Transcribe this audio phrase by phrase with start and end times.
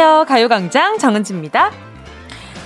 [0.00, 0.24] 안녕하세요.
[0.24, 1.70] 가요광장 정은지입니다.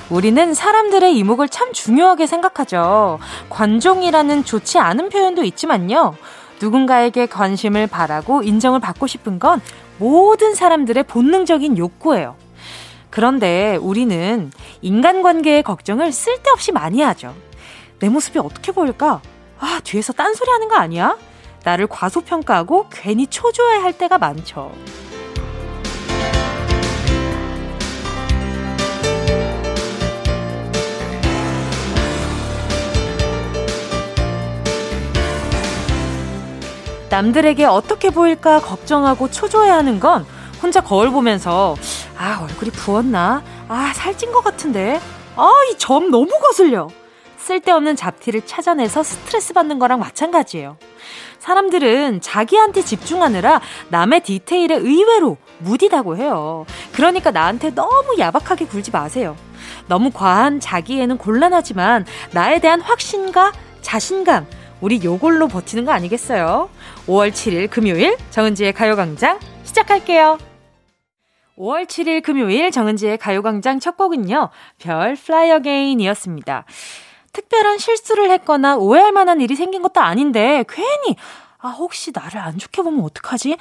[0.08, 3.18] 우리는 사람들의 이목을 참 중요하게 생각하죠.
[3.50, 6.14] 관종이라는 좋지 않은 표현도 있지만요.
[6.60, 9.60] 누군가에게 관심을 바라고 인정을 받고 싶은 건
[9.98, 12.36] 모든 사람들의 본능적인 욕구예요.
[13.10, 17.34] 그런데 우리는 인간관계의 걱정을 쓸데없이 많이 하죠.
[17.98, 19.22] 내 모습이 어떻게 보일까?
[19.58, 21.18] 아, 뒤에서 딴소리 하는 거 아니야?
[21.64, 24.70] 나를 과소평가하고 괜히 초조해 할 때가 많죠.
[37.18, 40.26] 남들에게 어떻게 보일까 걱정하고 초조해하는 건
[40.60, 41.76] 혼자 거울 보면서
[42.18, 45.00] 아 얼굴이 부었나 아 살찐 것 같은데
[45.36, 46.88] 아 이 점 너무 거슬려
[47.38, 50.76] 쓸데없는 잡티를 찾아내서 스트레스 받는 거랑 마찬가지예요.
[51.38, 56.66] 사람들은 자기한테 집중하느라 남의 디테일에 의외로 무디다고 해요.
[56.94, 59.36] 그러니까 나한테 너무 야박하게 굴지 마세요.
[59.86, 64.46] 너무 과한 자기에는 곤란하지만 나에 대한 확신과 자신감,
[64.80, 66.68] 우리 요걸로 버티는 거 아니겠어요?
[67.06, 70.38] 5월 7일 금요일 정은지의 가요광장 시작할게요.
[71.56, 74.50] 5월 7일 금요일 정은지의 가요광장 첫 곡은요.
[74.78, 76.64] 별 Fly Again이었습니다.
[77.32, 81.16] 특별한 실수를 했거나 오해할 만한 일이 생긴 것도 아닌데 괜히
[81.58, 83.56] 아 혹시 나를 안 좋게 보면 어떡하지?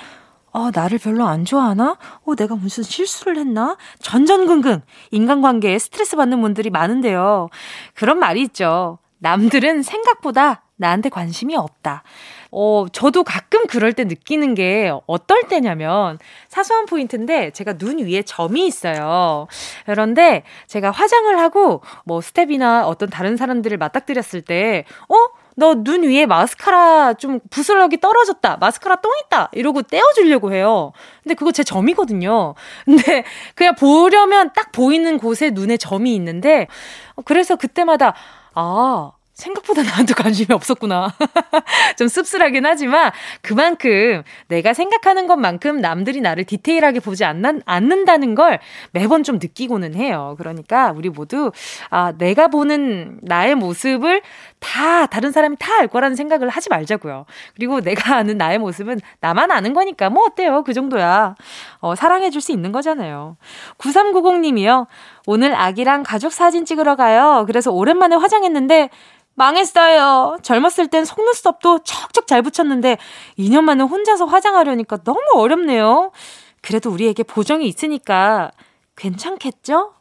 [0.56, 1.98] 아, 나를 별로 안 좋아하나?
[2.26, 3.76] 어, 내가 무슨 실수를 했나?
[4.00, 7.50] 전전긍긍 인간관계에 스트레스 받는 분들이 많은데요.
[7.96, 9.00] 그런 말이 있죠.
[9.18, 12.04] 남들은 생각보다 나한테 관심이 없다.
[12.52, 18.66] 어, 저도 가끔 그럴 때 느끼는 게 어떨 때냐면 사소한 포인트인데 제가 눈 위에 점이
[18.68, 19.48] 있어요.
[19.86, 25.16] 그런데 제가 화장을 하고 뭐 스텝이나 어떤 다른 사람들을 맞닥뜨렸을 때, 어?
[25.56, 28.58] 너 눈 위에 마스카라 좀 부스러기 떨어졌다.
[28.58, 29.50] 마스카라 똥 있다.
[29.54, 30.92] 이러고 떼어주려고 해요.
[31.22, 32.56] 근데 그거 제 점이거든요.
[32.86, 36.68] 근데 그냥 보려면 딱 보이는 곳에 눈에 점이 있는데,
[37.26, 38.16] 그래서 그때마다,
[38.56, 41.14] 아, 생각보다 나한테 관심이 없었구나.
[41.98, 43.12] 좀 씁쓸하긴 하지만
[43.42, 48.60] 그만큼 내가 생각하는 것만큼 남들이 나를 디테일하게 보지 않는, 않는다는 걸
[48.92, 50.36] 매번 좀 느끼고는 해요.
[50.38, 51.52] 그러니까 우리 모두
[51.90, 54.22] 아, 내가 보는 나의 모습을
[54.64, 57.26] 다 다른 사람이 다 알 거라는 생각을 하지 말자고요.
[57.56, 60.64] 그리고 내가 아는 나의 모습은 나만 아는 거니까 뭐 어때요?
[60.64, 61.36] 그 정도야.
[61.80, 63.38] 어, 사랑해 줄 수 있는 거잖아요.
[63.78, 64.88] 9390님이요.
[65.26, 67.44] 오늘 아기랑 가족 사진 찍으러 가요.
[67.48, 68.90] 그래서 오랜만에 화장했는데
[69.36, 70.38] 망했어요.
[70.44, 72.98] 젊었을 땐 속눈썹도 척척 잘 붙였는데
[73.40, 76.12] 2년 만에 혼자서 화장하려니까 너무 어렵네요.
[76.62, 78.52] 그래도 우리에게 보정이 있으니까
[78.96, 79.94] 괜찮겠죠?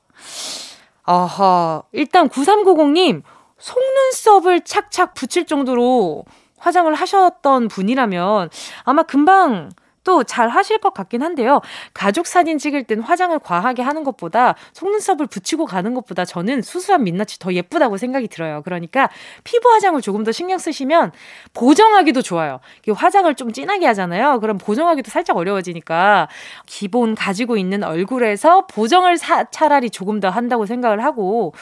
[1.04, 3.22] 아하, 일단 9390님,
[3.62, 6.24] 속눈썹을 착착 붙일 정도로
[6.58, 8.50] 화장을 하셨던 분이라면
[8.84, 9.70] 아마 금방
[10.04, 11.60] 또 잘 하실 것 같긴 한데요.
[11.94, 17.38] 가족 사진 찍을 땐 화장을 과하게 하는 것보다 속눈썹을 붙이고 가는 것보다 저는 수수한 민낯이
[17.38, 18.62] 더 예쁘다고 생각이 들어요.
[18.62, 19.10] 그러니까
[19.44, 21.12] 피부 화장을 조금 더 신경 쓰시면
[21.54, 22.60] 보정하기도 좋아요.
[22.94, 24.40] 화장을 좀 진하게 하잖아요.
[24.40, 26.28] 그럼 보정하기도 살짝 어려워지니까
[26.66, 31.54] 기본 가지고 있는 얼굴에서 보정을 사, 차라리 조금 더 한다고 생각을 하고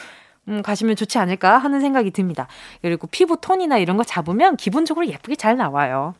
[0.51, 2.47] 음, 가시면 좋지 않을까 하는 생각이 듭니다.
[2.81, 6.13] 그리고 피부 톤이나 이런 거 잡으면 기본적으로 예쁘게 잘 나와요.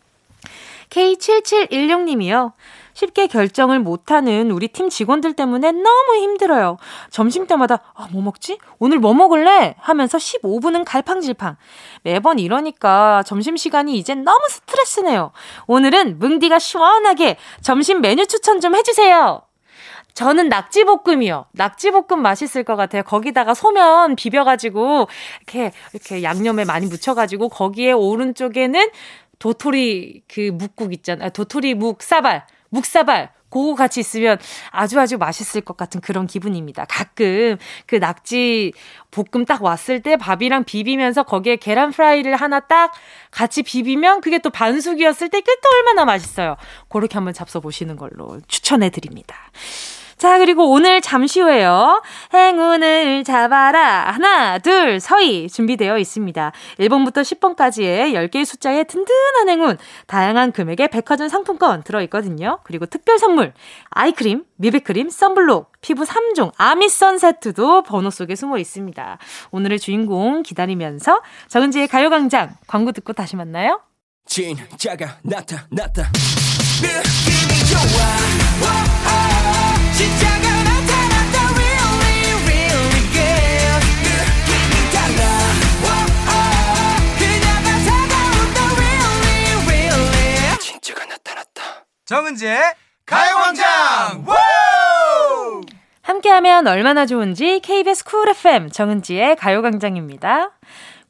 [0.89, 2.53] K7716님이요.
[2.93, 6.77] 쉽게 결정을 못하는 우리 팀 직원들 때문에 너무 힘들어요.
[7.09, 8.57] 점심 때마다, 아, 뭐 먹지?
[8.79, 9.75] 오늘 뭐 먹을래?
[9.79, 11.55] 하면서 15분은 갈팡질팡.
[12.03, 15.31] 매번 이러니까 점심시간이 이젠 너무 스트레스네요.
[15.67, 19.41] 오늘은 뭉디가 시원하게 점심 메뉴 추천 좀 해주세요.
[20.13, 21.45] 저는 낙지볶음이요.
[21.51, 23.03] 낙지볶음 맛있을 것 같아요.
[23.03, 25.07] 거기다가 소면 비벼가지고,
[25.37, 28.89] 이렇게, 이렇게 양념에 많이 묻혀가지고, 거기에 오른쪽에는
[29.39, 31.29] 도토리 그 묵국 있잖아요.
[31.31, 33.31] 도토리 묵사발, 묵사발.
[33.51, 34.37] 그거 같이 있으면
[34.69, 36.85] 아주 아주 맛있을 것 같은 그런 기분입니다.
[36.85, 38.71] 가끔 그 낙지
[39.11, 42.93] 볶음 딱 왔을 때 밥이랑 비비면서 거기에 계란 프라이를 하나 딱
[43.29, 46.55] 같이 비비면 그게 또 반숙이었을 때 그게 또 얼마나 맛있어요.
[46.87, 49.35] 그렇게 한번 잡숴 보시는 걸로 추천해 드립니다.
[50.21, 52.03] 자, 그리고 오늘 잠시 후에요.
[52.31, 54.11] 행운을 잡아라.
[54.11, 56.51] 하나, 둘, 서희 준비되어 있습니다.
[56.77, 62.59] 1번부터 10번까지의 10개의 숫자의 든든한 행운, 다양한 금액의 백화점 상품권 들어있거든요.
[62.65, 63.53] 그리고 특별 선물,
[63.89, 69.17] 아이크림, 미백크림, 썬블록, 피부 3종, 아미선 세트도 번호 속에 숨어 있습니다.
[69.49, 73.81] 오늘의 주인공 기다리면서 정은지의 가요광장 광고 듣고 다시 만나요.
[74.27, 76.11] 진짜가 나타났다.
[76.83, 79.00] 느낌이 좋아.
[92.11, 92.59] 정은지의
[93.05, 94.25] 가요광장!
[96.01, 100.51] 함께하면 얼마나 좋은지 KBS 쿨 FM 정은지의 가요광장입니다.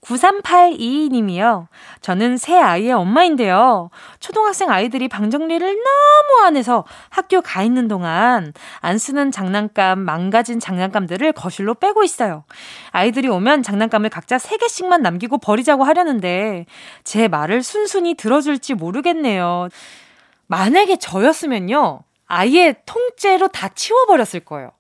[0.01, 1.67] 9382님이요.
[2.01, 3.89] 저는 새 아이의 엄마인데요.
[4.19, 10.59] 초등학생 아이들이 방 정리를 너무 안 해서 학교 가 있는 동안 안 쓰는 장난감, 망가진
[10.59, 12.43] 장난감들을 거실로 빼고 있어요.
[12.89, 16.65] 아이들이 오면 장난감을 각자 3개씩만 남기고 버리자고 하려는데
[17.03, 19.69] 제 말을 순순히 들어줄지 모르겠네요.
[20.47, 22.01] 만약에 저였으면요.
[22.25, 24.71] 아예 통째로 다 치워버렸을 거예요.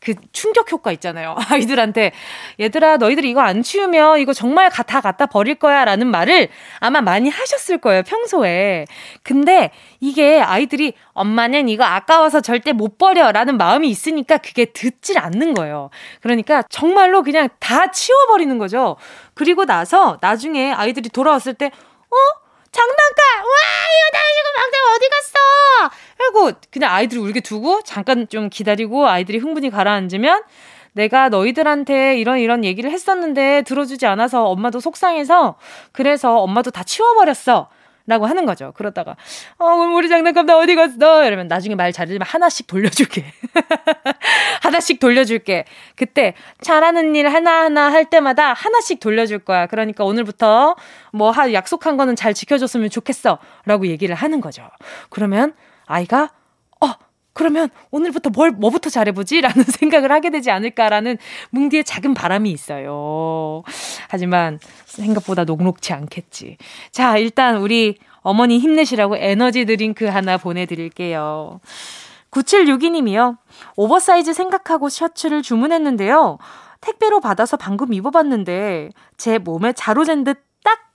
[0.00, 1.36] 그 충격 효과 있잖아요.
[1.50, 2.12] 아이들한테
[2.58, 6.48] 얘들아 너희들 이거 안 치우면 이거 정말 다 갖다 버릴 거야라는 말을
[6.78, 8.02] 아마 많이 하셨을 거예요.
[8.02, 8.86] 평소에.
[9.22, 9.70] 근데
[10.00, 15.90] 이게 아이들이 엄마는 이거 아까워서 절대 못 버려라는 마음이 있으니까 그게 듣질 않는 거예요.
[16.22, 18.96] 그러니까 정말로 그냥 다 치워버리는 거죠.
[19.34, 22.39] 그리고 나서 나중에 아이들이 돌아왔을 때 어?
[22.72, 23.42] 장난감!
[23.42, 23.50] 와,
[23.96, 25.90] 이거 나 이거 방장 어디 갔어?
[26.18, 30.42] 하고 그냥 아이들을 울게 두고 잠깐 좀 기다리고 아이들이 흥분이 가라앉으면
[30.92, 35.56] 내가 너희들한테 이런 이런 얘기를 했었는데 들어주지 않아서 엄마도 속상해서
[35.92, 37.68] 그래서 엄마도 다 치워버렸어.
[38.10, 38.72] 라고 하는 거죠.
[38.74, 39.14] 그러다가,
[39.56, 41.24] 어, 우리 장난감 다 어디 갔어?
[41.24, 43.24] 이러면 나중에 말 잘들으면 하나씩 돌려줄게.
[44.62, 45.64] 하나씩 돌려줄게.
[45.94, 49.66] 그때 잘하는 일 하나하나 할 때마다 하나씩 돌려줄 거야.
[49.66, 50.74] 그러니까 오늘부터
[51.12, 53.38] 뭐 약속한 거는 잘 지켜줬으면 좋겠어.
[53.64, 54.68] 라고 얘기를 하는 거죠.
[55.08, 55.54] 그러면
[55.86, 56.30] 아이가,
[56.80, 56.88] 어,
[57.32, 59.40] 그러면 오늘부터 뭘, 뭐부터 잘해보지?
[59.40, 61.18] 라는 생각을 하게 되지 않을까라는
[61.50, 63.62] 뭉디의 작은 바람이 있어요.
[64.08, 66.56] 하지만 생각보다 녹록치 않겠지.
[66.90, 71.60] 자, 일단 우리 어머니 힘내시라고 에너지 드링크 하나 보내드릴게요.
[72.30, 73.38] 9762님이요.
[73.76, 76.38] 오버사이즈 생각하고 셔츠를 주문했는데요.
[76.80, 80.49] 택배로 받아서 방금 입어봤는데 제 몸에 자로 잰듯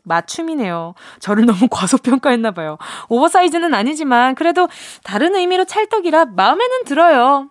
[0.06, 0.94] 맞춤이네요.
[1.20, 2.78] 저를 너무 과소평가했나 봐요.
[3.10, 4.70] 오버사이즈는 아니지만 그래도
[5.04, 7.50] 다른 의미로 찰떡이라 마음에는 들어요.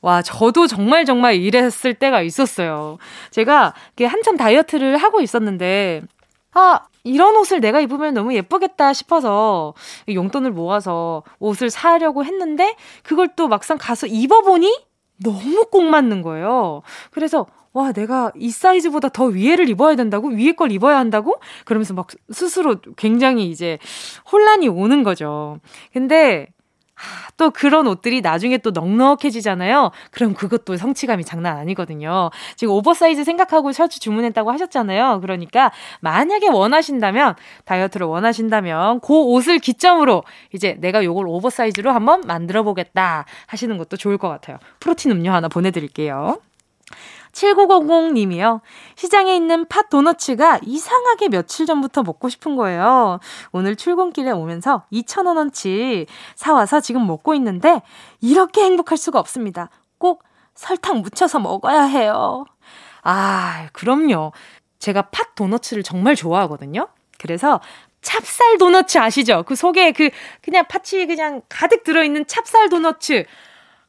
[0.00, 2.98] 와, 저도 정말 정말 이랬을 때가 있었어요.
[3.30, 3.72] 제가
[4.08, 6.02] 한참 다이어트를 하고 있었는데,
[6.54, 9.74] 아, 이런 옷을 내가 입으면 너무 예쁘겠다 싶어서
[10.08, 12.74] 용돈을 모아서 옷을 사려고 했는데,
[13.04, 14.86] 그걸 또 막상 가서 입어보니
[15.22, 16.82] 너무 꼭 맞는 거예요.
[17.12, 20.28] 그래서 와, 내가 이 사이즈보다 더 위에를 입어야 된다고?
[20.28, 21.40] 위에 걸 입어야 한다고?
[21.64, 23.78] 그러면서 막 스스로 굉장히 이제
[24.30, 25.58] 혼란이 오는 거죠.
[25.92, 26.48] 근데,
[27.36, 29.90] 또 그런 옷들이 나중에 또 넉넉해지잖아요.
[30.10, 32.30] 그럼 그것도 성취감이 장난 아니거든요.
[32.56, 35.20] 지금 오버사이즈 생각하고 셔츠 주문했다고 하셨잖아요.
[35.20, 37.34] 그러니까 만약에 원하신다면
[37.64, 40.22] 다이어트를 원하신다면 그 옷을 기점으로
[40.54, 44.58] 이제 내가 요걸 오버사이즈로 한번 만들어 보겠다 하시는 것도 좋을 것 같아요.
[44.78, 46.38] 프로틴 음료 하나 보내드릴게요.
[47.32, 48.60] 7900님이요.
[48.96, 53.18] 시장에 있는 팥 도너츠가 이상하게 며칠 전부터 먹고 싶은 거예요.
[53.52, 57.82] 오늘 출근길에 오면서 2,000원어치 사와서 지금 먹고 있는데
[58.20, 59.70] 이렇게 행복할 수가 없습니다.
[59.98, 60.22] 꼭
[60.54, 62.44] 설탕 묻혀서 먹어야 해요.
[63.02, 64.32] 아, 그럼요.
[64.78, 66.88] 제가 팥 도너츠를 정말 좋아하거든요.
[67.18, 67.60] 그래서
[68.02, 69.44] 찹쌀 도너츠 아시죠?
[69.46, 70.10] 그 속에 그
[70.42, 73.24] 그냥 팥이 그냥 가득 들어있는 찹쌀 도너츠.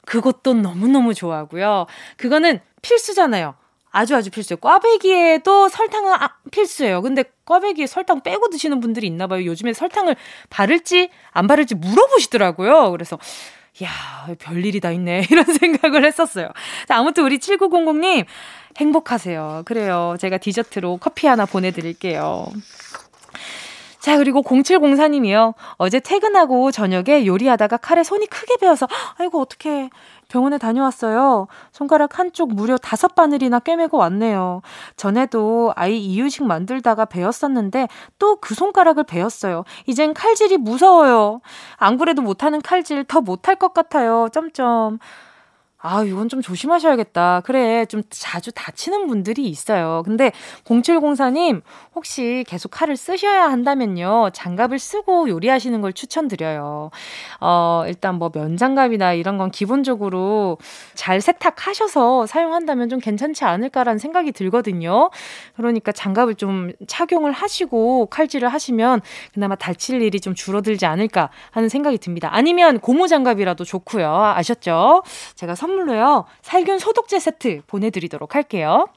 [0.06, 1.88] 그것도 너무너무 좋아하고요.
[2.18, 3.56] 그거는 필수잖아요.
[3.92, 4.58] 아주 아주 필수예요.
[4.58, 7.02] 꽈배기에도 설탕은 아, 필수예요.
[7.02, 9.46] 근데 꽈배기에 설탕 빼고 드시는 분들이 있나 봐요.
[9.46, 10.16] 요즘에 설탕을
[10.50, 12.92] 바를지 안 바를지 물어보시더라고요.
[12.92, 13.20] 그래서
[13.84, 13.90] 야,
[14.40, 15.26] 별일이 다 있네.
[15.32, 16.50] 이런 생각을 했었어요.
[16.88, 18.26] 자, 아무튼 우리 7900님
[18.78, 19.64] 행복하세요.
[19.66, 20.16] 그래요.
[20.20, 22.48] 제가 디저트로 커피 하나 보내 드릴게요.
[24.04, 25.54] 자, 그리고 0704님이요.
[25.78, 28.86] 어제 퇴근하고 저녁에 요리하다가 칼에 손이 크게 베어서,
[29.18, 29.90] 아이고, 어떡해.
[30.28, 31.48] 병원에 다녀왔어요.
[31.72, 34.62] 손가락 한쪽 무려 다섯 바늘이나 꿰매고 왔네요.
[34.98, 37.88] 전에도 아이 이유식 만들다가 베었었는데
[38.20, 39.64] 또 그 손가락을 베었어요.
[39.86, 41.40] 이젠 칼질이 무서워요.
[41.78, 44.28] 안 그래도 못하는 칼질 더 못할 것 같아요.
[44.34, 45.00] 점점.
[45.86, 47.42] 아, 이건 좀 조심하셔야겠다.
[47.44, 50.02] 그래, 좀 자주 다치는 분들이 있어요.
[50.06, 50.32] 근데
[50.64, 51.62] 0704님,
[51.94, 54.30] 혹시 계속 칼을 쓰셔야 한다면요.
[54.32, 56.90] 장갑을 쓰고 요리하시는 걸 추천드려요.
[57.42, 60.58] 어, 일단 뭐 면장갑이나 이런 건 기본적으로
[60.94, 65.10] 잘 세탁하셔서 사용한다면 좀 괜찮지 않을까라는 생각이 들거든요.
[65.58, 69.02] 그러니까 장갑을 좀 착용을 하시고 칼질을 하시면
[69.34, 72.30] 그나마 다칠 일이 좀 줄어들지 않을까 하는 생각이 듭니다.
[72.32, 74.08] 아니면 고무장갑이라도 좋고요.
[74.38, 75.04] 아셨죠?
[75.36, 76.26] 제가 선 선물로요.
[76.42, 78.88] 살균 소독제 세트 보내드리도록 할게요.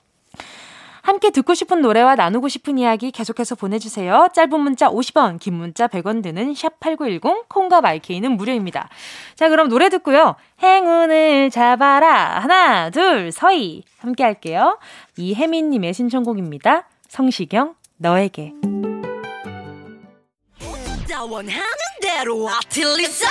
[1.03, 4.29] 함께 듣고 싶은 노래와 나누고 싶은 이야기 계속해서 보내주세요.
[4.35, 8.89] 짧은 문자 50원, 긴 문자 100원 드는 샵8910, 콩과 마이케이는 무료입니다.
[9.37, 10.35] 자, 그럼 노래 듣고요.
[10.63, 12.41] 행운을 잡아라.
[12.41, 13.85] 하나, 둘, 서희.
[13.99, 14.79] 함께 할게요.
[15.17, 16.89] 이혜민님의 신청곡입니다.
[17.09, 18.53] 성시경, 너에게.
[21.29, 21.61] 원하는
[22.01, 23.27] 대로 아틀리사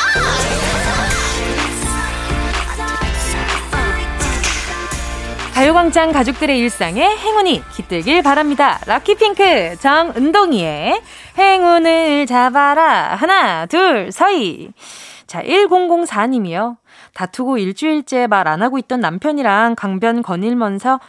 [5.57, 8.79] 우왕좌왕 가족들의 일상에 행운이 깃들길 바랍니다.
[8.85, 11.01] 럭키핑크 정은동이의
[11.38, 13.15] 행운을 잡아라.
[13.15, 14.71] 하나, 둘, 서희.
[15.27, 16.75] 자, 1004님이요.
[17.13, 21.00] 다투고 일주일째 말 안 하고 있던 남편이랑 강변 거닐면서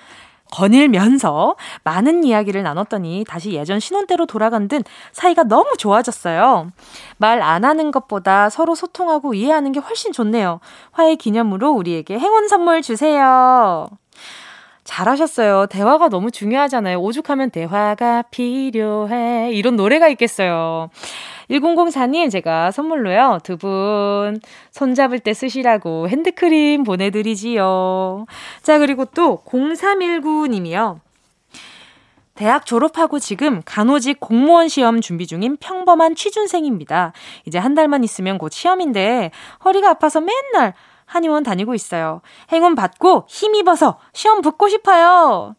[0.52, 6.70] 거닐면서 많은 이야기를 나눴더니 다시 예전 신혼대로 돌아간 듯 사이가 너무 좋아졌어요.
[7.18, 10.60] 말 안 하는 것보다 서로 소통하고 이해하는 게 훨씬 좋네요.
[10.92, 13.88] 화해 기념으로 우리에게 행운 선물 주세요.
[14.86, 15.66] 잘하셨어요.
[15.66, 16.98] 대화가 너무 중요하잖아요.
[16.98, 19.50] 오죽하면 대화가 필요해.
[19.52, 20.88] 이런 노래가 있겠어요.
[21.50, 24.40] 1004님, 제가 선물로요, 두 분
[24.70, 28.26] 손잡을 때 쓰시라고 핸드크림 보내드리지요.
[28.62, 31.00] 자, 그리고 또 0319님이요.
[32.34, 37.12] 대학 졸업하고 지금 간호직 공무원 시험 준비 중인 평범한 취준생입니다.
[37.46, 39.30] 이제 한 달만 있으면 곧 시험인데
[39.64, 40.74] 허리가 아파서 맨날
[41.06, 42.20] 한의원 다니고 있어요.
[42.52, 45.54] 행운 받고 힘입어서 시험 붙고 싶어요.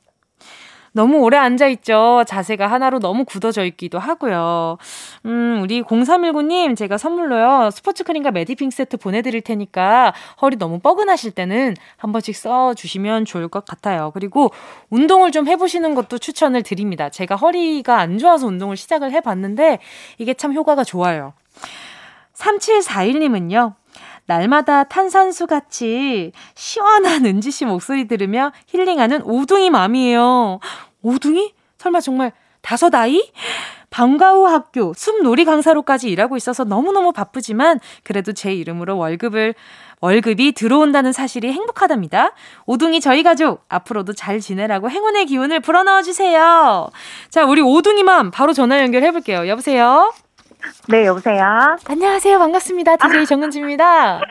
[0.98, 2.24] 너무 오래 앉아있죠.
[2.26, 4.80] 자세가 하나로 너무 굳어져 있기도 하고요.
[5.28, 11.76] 음, 우리 0319님, 제가 선물로요, 스포츠 크림과 메디핑 세트 보내드릴 테니까 허리 너무 뻐근하실 때는
[11.98, 14.10] 한 번씩 써주시면 좋을 것 같아요.
[14.16, 14.52] 그리고
[14.90, 17.10] 운동을 좀 해보시는 것도 추천을 드립니다.
[17.10, 19.78] 제가 허리가 안 좋아서 운동을 시작을 해봤는데
[20.18, 21.34] 이게 참 효과가 좋아요.
[22.34, 23.74] 3741님은요,
[24.28, 30.60] 날마다 탄산수 같이 시원한 은지 씨 목소리 들으며 힐링하는 오둥이 맘이에요.
[31.02, 31.54] 오둥이?
[31.78, 32.32] 설마 정말
[32.62, 33.32] 다섯 아이?
[33.90, 39.56] 방과 후 학교, 숲놀이 강사로까지 일하고 있어서 너무너무 바쁘지만 그래도 제 이름으로 월급을
[40.02, 42.34] 월급이 들어온다는 사실이 행복하답니다.
[42.66, 46.90] 오둥이 저희 가족 앞으로도 잘 지내라고 행운의 기운을 불어넣어 주세요.
[47.30, 49.48] 자, 우리 오둥이맘 바로 전화 연결해 볼게요.
[49.48, 50.12] 여보세요?
[50.90, 51.78] 네, 여보세요.
[51.88, 52.40] 안녕하세요.
[52.40, 52.98] 반갑습니다.
[52.98, 54.22] DJ 정은지입니다.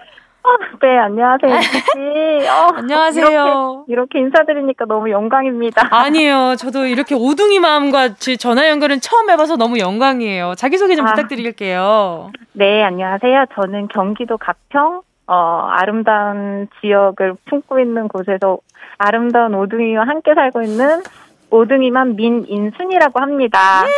[0.81, 1.61] 네, 안녕하세요.
[1.61, 2.49] 씨.
[2.49, 3.85] 어, 안녕하세요.
[3.89, 5.89] 이렇게, 이렇게, 인사드리니까 너무 영광입니다.
[5.91, 6.55] 아니에요.
[6.57, 10.55] 저도 이렇게 오둥이 마음과 전화 연결은 처음 해봐서 너무 영광이에요.
[10.57, 12.31] 자기소개 좀 아, 부탁드릴게요.
[12.53, 13.47] 네, 안녕하세요.
[13.55, 18.59] 저는 경기도 가평, 어, 아름다운 지역을 품고 있는 곳에서
[18.99, 21.03] 아름다운 오둥이와 함께 살고 있는
[21.51, 23.83] 오둥이만 민인순이라고 합니다.
[23.85, 23.91] 네,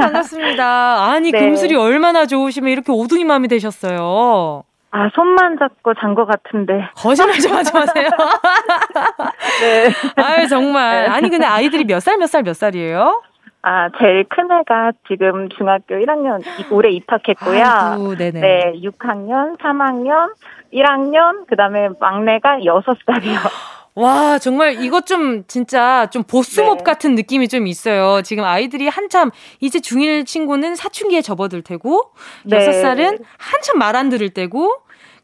[0.00, 1.04] 반갑습니다.
[1.10, 1.38] 아니, 네.
[1.38, 4.64] 금술이 얼마나 좋으시면 이렇게 오둥이 마음이 되셨어요.
[4.92, 6.88] 아, 손만 잡고 잔 것 같은데.
[6.96, 8.08] 거짓말 좀 하지 마세요.
[9.60, 10.22] 네.
[10.22, 11.04] 아유, 정말.
[11.04, 11.08] 네.
[11.08, 13.22] 아니, 근데 아이들이 몇 살, 몇 살, 몇 살이에요?
[13.62, 16.42] 아, 제일 큰 애가 지금 중학교 1학년
[16.72, 17.62] 올해 입학했고요.
[17.62, 18.40] 아이고, 네네.
[18.40, 20.32] 네, 6학년, 3학년,
[20.72, 23.36] 1학년, 그 다음에 막내가 6살이요.
[24.00, 26.84] 와, 정말 이것 좀 진짜 좀 보스몹 네.
[26.84, 28.22] 같은 느낌이 좀 있어요.
[28.22, 29.30] 지금 아이들이 한참
[29.60, 32.12] 이제 중1 친구는 사춘기에 접어들 테고
[32.44, 32.58] 네.
[32.58, 34.72] 6살은 한참 말 안 들을 때고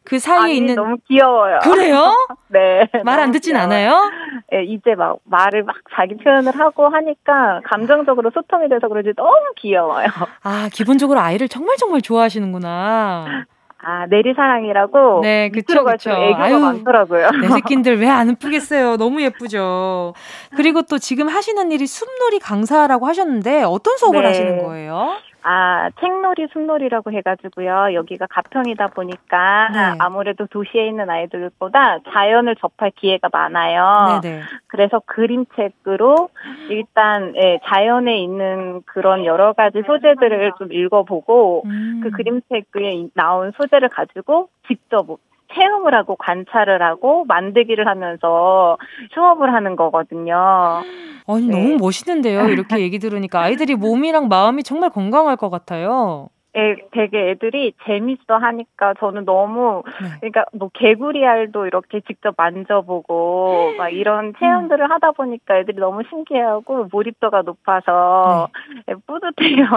[0.03, 1.59] 그 사이에 아니, 있는 너무 귀여워요.
[1.63, 2.15] 그래요?
[2.49, 2.87] 네.
[3.03, 3.65] 말 안 듣진 귀여워요.
[3.73, 4.11] 않아요?
[4.51, 10.07] 네, 이제 막 말을 막 자기 표현을 하고 하니까 감정적으로 소통이 돼서 그런지 너무 귀여워요.
[10.43, 13.45] 아, 기본적으로 아이를 정말 정말 좋아하시는구나.
[13.79, 15.21] 아, 내리사랑이라고.
[15.21, 16.09] 네, 그쵸, 그쵸.
[16.09, 17.29] 애교가 아유, 많더라고요.
[17.41, 18.97] 내 새끼들 왜안 이쁘겠어요.
[18.97, 20.13] 너무 예쁘죠.
[20.55, 24.27] 그리고 또 지금 하시는 일이 숲놀이 강사라고 하셨는데 어떤 수업을 네.
[24.27, 25.17] 하시는 거예요?
[25.49, 27.93] 아, 책놀이, 숲놀이라고 해가지고요.
[27.93, 29.97] 여기가 가평이다 보니까 네.
[29.97, 34.19] 아무래도 도시에 있는 아이들보다 자연을 접할 기회가 많아요.
[34.21, 34.41] 네네.
[34.67, 36.27] 그래서 그림책으로
[36.69, 42.01] 일단 예, 자연에 있는 그런 여러 가지 소재들을 좀 읽어보고 음.
[42.03, 45.07] 그 그림책에 나온 소재를 가지고 직접
[45.53, 48.77] 체험을 하고 관찰을 하고 만들기를 하면서
[49.13, 50.83] 수업을 하는 거거든요.
[51.27, 51.51] 아니, 네.
[51.51, 52.47] 너무 멋있는데요.
[52.49, 56.29] 이렇게 얘기 들으니까 아이들이 몸이랑 마음이 정말 건강할 것 같아요.
[56.57, 60.09] 애, 되게 애들이 재밌어 하니까 저는 너무 네.
[60.19, 64.91] 그러니까 뭐 개구리 알도 이렇게 직접 만져보고 막 이런 체험들을 음.
[64.91, 68.47] 하다 보니까 애들이 너무 신기해하고 몰입도가 높아서
[68.87, 68.95] 네.
[69.05, 69.67] 뿌듯해요.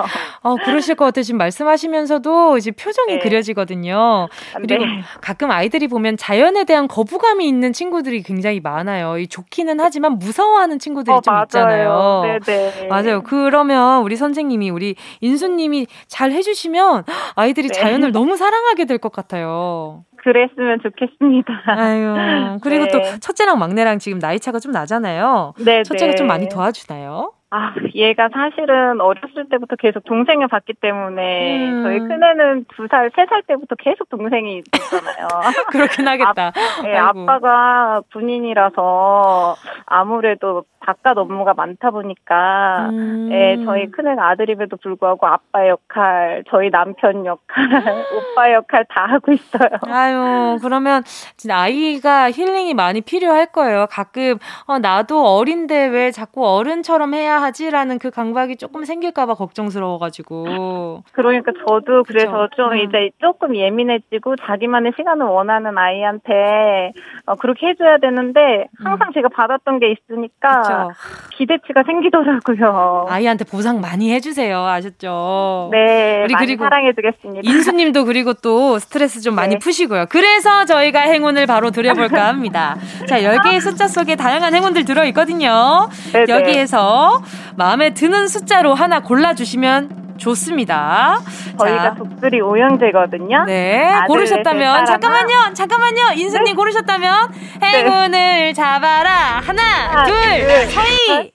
[0.42, 1.22] 어 그러실 것 같아요.
[1.22, 3.18] 지금 말씀하시면서도 이제 표정이 네.
[3.18, 4.28] 그려지거든요.
[4.56, 5.02] 그리고 네.
[5.20, 9.18] 가끔 아이들이 보면 자연에 대한 거부감이 있는 친구들이 굉장히 많아요.
[9.18, 11.44] 이 좋기는 하지만 무서워하는 친구들이 어, 좀 맞아요.
[11.44, 12.22] 있잖아요.
[12.46, 12.88] 네네.
[12.88, 13.22] 맞아요.
[13.22, 17.04] 그러면 우리 선생님이 우리 인수님이 잘 해주시면 하시면
[17.36, 17.74] 아이들이 네.
[17.74, 20.04] 자연을 너무 사랑하게 될 것 같아요.
[20.22, 21.52] 그랬으면 좋겠습니다.
[21.66, 22.58] 아유.
[22.62, 22.90] 그리고 네.
[22.92, 25.54] 또 첫째랑 막내랑 지금 나이 차가 좀 나잖아요.
[25.64, 25.82] 네.
[25.82, 27.32] 첫째가 좀 많이 도와주나요?
[27.52, 31.82] 아, 얘가 사실은 어렸을 때부터 계속 동생을 봤기 때문에 음.
[31.82, 35.26] 저희 큰애는 두 살, 세 살 때부터 계속 동생이 있었잖아요.
[35.72, 36.52] 그렇긴 하겠다.
[36.54, 43.28] 아, 네, 아빠가 군인이라서 아무래도 바깥 업무가 많다 보니까 음.
[43.32, 47.44] 예, 저희 큰애 아들임에도 불구하고 아빠 역할, 저희 남편 역할,
[48.34, 49.68] 오빠 역할 다 하고 있어요.
[49.82, 51.02] 아유, 그러면
[51.36, 53.86] 진짜 아이가 힐링이 많이 필요할 거예요.
[53.90, 61.02] 가끔 어, 나도 어린데 왜 자꾸 어른처럼 해야 하지라는 그 강박이 조금 생길까봐 걱정스러워가지고.
[61.12, 62.56] 그러니까 저도 그래서 그쵸?
[62.56, 62.78] 좀 음.
[62.78, 66.92] 이제 조금 예민해지고 자기만의 시간을 원하는 아이한테
[67.26, 69.12] 어, 그렇게 해줘야 되는데 항상 음.
[69.12, 70.92] 제가 받았던 게 있으니까 그쵸.
[71.36, 73.06] 기대치가 생기더라고요.
[73.08, 74.58] 아이한테 보상 많이 해주세요.
[74.66, 75.70] 아셨죠?
[75.72, 77.50] 네, 우리 그리고 사랑해주겠습니다.
[77.50, 79.58] 인수님도 그리고 또 스트레스 좀 많이 네.
[79.58, 80.06] 푸시고요.
[80.10, 82.76] 그래서 저희가 행운을 바로 드려볼까 합니다.
[83.08, 85.88] 자, 10개의 숫자 속에 다양한 행운들 들어있거든요.
[86.12, 86.24] 네네.
[86.26, 86.32] 네.
[86.32, 87.22] 여기에서
[87.56, 91.18] 마음에 드는 숫자로 하나 골라주시면 좋습니다.
[91.58, 91.94] 저희가 자.
[91.94, 93.44] 독수리 오형제거든요.
[93.44, 93.92] 네.
[94.06, 95.54] 고르셨다면 잠깐만요.
[95.54, 96.12] 잠깐만요.
[96.16, 96.54] 인수님 네?
[96.54, 98.52] 고르셨다면 행운을 네.
[98.52, 99.40] 잡아라.
[99.44, 101.32] 하나, 하나 둘, 둘, 서희.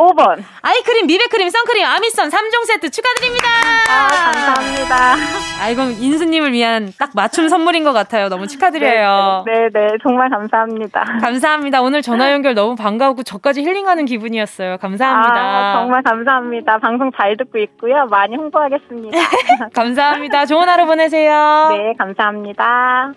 [0.00, 0.42] 5번.
[0.62, 3.48] 아이크림, 미백크림, 선크림, 아미선 3종 세트 축하드립니다.
[3.90, 5.16] 아, 감사합니다.
[5.60, 8.28] 아이고, 인수님을 위한 딱 맞춤 선물인 것 같아요.
[8.28, 9.44] 너무 축하드려요.
[9.46, 11.04] 네, 네, 네, 정말 감사합니다.
[11.20, 11.82] 감사합니다.
[11.82, 14.78] 오늘 전화 연결 너무 반가웠고, 저까지 힐링하는 기분이었어요.
[14.78, 15.34] 감사합니다.
[15.34, 16.78] 아, 정말 감사합니다.
[16.78, 18.06] 방송 잘 듣고 있고요.
[18.10, 19.18] 많이 홍보하겠습니다.
[19.74, 20.46] 감사합니다.
[20.46, 21.68] 좋은 하루 보내세요.
[21.70, 23.12] 네, 감사합니다.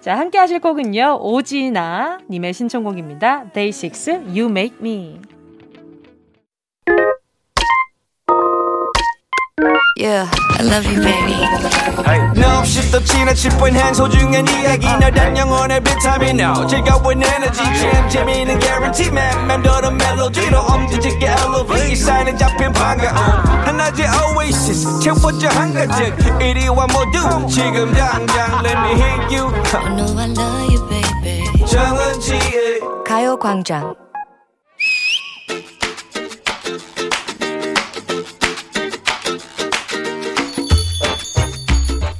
[0.00, 1.18] 자, 함께 하실 곡은요.
[1.20, 3.44] 오지나 님의 신청곡입니다.
[3.52, 5.20] Day6, You Make Me.
[10.00, 11.34] Yeah, I love you, baby.
[12.06, 12.20] Hey.
[12.36, 14.86] No, 없이 또 지나칠 뻔한 소중한 이야기.
[14.86, 19.46] 너란 영혼의 비타민 O 즐거운 에너지 참 재미있는 guarantee man.
[19.48, 23.16] 맴도는 멜로디로 엄지짓게 elevate 이 사인에 잡힌 반가움
[23.66, 29.50] 하나의 oasis 채워져 한가득 이리와 모두 지금 당장 let me hit you.
[29.74, 31.66] I know I love you, baby.
[31.66, 33.96] 정은지의 가요광장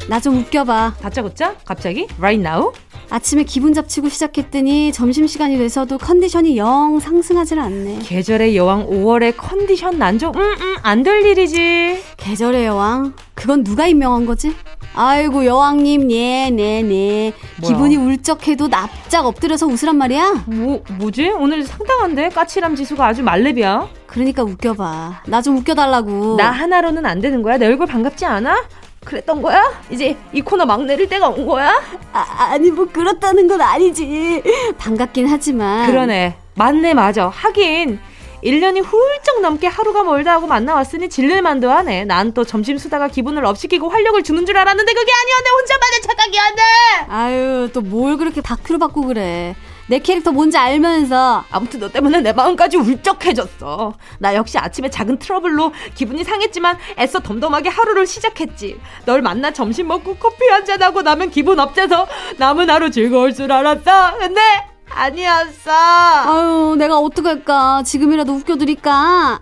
[0.08, 0.94] 나 좀 웃겨봐.
[1.02, 1.54] 다짜고짜?
[1.66, 2.06] 갑자기?
[2.18, 2.72] Right now?
[3.10, 7.98] 아침에 기분 잡치고 시작했더니 점심시간이 돼서도 컨디션이 영 상승하질 않네.
[8.02, 10.32] 계절의 여왕 5월의 컨디션 난조?
[10.34, 12.02] 음, 음, 안 될 일이지.
[12.16, 13.14] 계절의 여왕?
[13.34, 14.54] 그건 누가 임명한 거지?
[14.94, 17.32] 아이고, 여왕님, 예, 네, 네.
[17.60, 17.72] 뭐야?
[17.72, 20.44] 기분이 울적해도 납작 엎드려서 웃으란 말이야?
[20.46, 21.28] 뭐, 뭐지?
[21.38, 22.30] 오늘 상당한데?
[22.30, 23.88] 까칠함 지수가 아주 말렙이야.
[24.06, 25.22] 그러니까 웃겨봐.
[25.26, 26.36] 나 좀 웃겨달라고.
[26.36, 27.58] 나 하나로는 안 되는 거야?
[27.58, 28.64] 내 얼굴 반갑지 않아?
[29.08, 29.72] 그랬던 거야?
[29.90, 31.80] 이제 이 코너 막 내릴 때가 온 거야?
[32.12, 34.42] 아, 아니 뭐 그렇다는 건 아니지.
[34.78, 35.86] 반갑긴 하지만.
[35.90, 36.36] 그러네.
[36.54, 37.28] 맞네 맞아.
[37.28, 37.98] 하긴
[38.44, 42.04] 1년이 훌쩍 넘게 하루가 멀다 하고 만나왔으니 질릴만도 하네.
[42.04, 45.50] 난 또 점심 수다가 기분을 업시키고 활력을 주는 줄 알았는데 그게 아니었네.
[45.58, 46.62] 혼자만의 착각이었네.
[47.08, 49.56] 아유 또 뭘 그렇게 다큐로 받고 그래.
[49.88, 53.94] 내 캐릭터 뭔지 알면서 아무튼 너 때문에 내 마음까지 울적해졌어.
[54.18, 58.78] 나 역시 아침에 작은 트러블로 기분이 상했지만 애써 덤덤하게 하루를 시작했지.
[59.06, 62.06] 널 만나 점심 먹고 커피 한잔 하고 나면 기분 up돼서
[62.36, 64.18] 남은 하루 즐거울 줄 알았어.
[64.18, 64.40] 근데
[64.90, 65.70] 아니었어.
[65.72, 67.82] 아유, 내가 어떡할까?
[67.84, 69.40] 지금이라도 웃겨드릴까?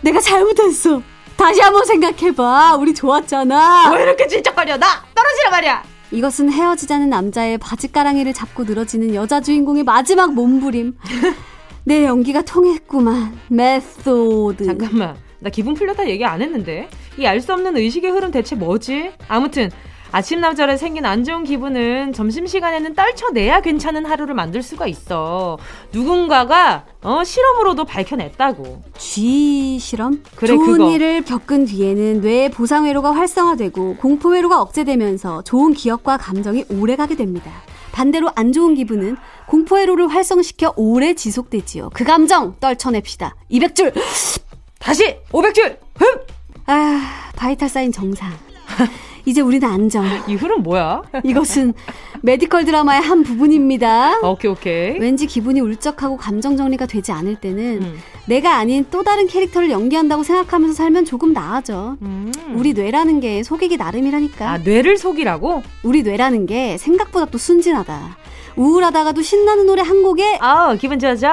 [0.00, 1.02] 내가 잘못했어.
[1.36, 2.76] 다시 한번 생각해봐.
[2.76, 3.92] 우리 좋았잖아.
[3.94, 4.76] 왜 이렇게 질척거려?
[4.76, 5.91] 나 떨어지라 말이야.
[6.12, 10.96] 이것은 헤어지자는 남자의 바지가랑이를 잡고 늘어지는 여자 주인공의 마지막 몸부림.
[11.84, 13.36] 내 연기가 통했구만.
[13.48, 14.64] method.
[14.64, 15.16] 잠깐만.
[15.40, 16.88] 나 기분 풀렸다 얘기 안 했는데.
[17.18, 19.12] 이 알 수 없는 의식의 흐름 대체 뭐지?
[19.28, 19.70] 아무튼
[20.14, 25.56] 아침 남절에 생긴 안 좋은 기분은 점심시간에는 떨쳐내야 괜찮은 하루를 만들 수가 있어.
[25.90, 28.82] 누군가가 어, 실험으로도 밝혀냈다고.
[28.98, 30.22] G 실험?
[30.36, 30.90] 그래, 좋은 그거.
[30.90, 37.50] 일을 겪은 뒤에는 뇌의 보상 회로가 활성화되고 공포 회로가 억제되면서 좋은 기억과 감정이 오래가게 됩니다.
[37.92, 41.88] 반대로 안 좋은 기분은 공포 회로를 활성시켜 오래 지속되지요.
[41.94, 43.34] 그 감정 떨쳐냅시다.
[43.50, 43.94] 200줄!
[44.78, 45.16] 다시!
[45.30, 45.78] 500줄!
[45.96, 46.06] 흠!
[46.66, 47.00] 아,
[47.34, 48.30] vital sign 정상.
[49.24, 50.04] 이제 우리는 안정.
[50.26, 51.02] 이 흐름 뭐야?
[51.24, 51.74] 이것은
[52.22, 54.20] medical 드라마의 한 부분입니다.
[54.22, 54.98] 오케이, 오케이.
[54.98, 57.98] 왠지 기분이 울적하고 감정 정리가 되지 않을 때는 음.
[58.26, 61.96] 내가 아닌 또 다른 캐릭터를 연기한다고 생각하면서 살면 조금 나아져.
[62.02, 62.32] 음.
[62.54, 64.50] 우리 뇌라는 게 속이기 나름이라니까.
[64.50, 65.62] 아, 뇌를 속이라고?
[65.82, 68.16] 우리 뇌라는 게 생각보다 또 순진하다.
[68.56, 71.28] 우울하다가도 신나는 노래 한 곡에 아, 기분 좋아져.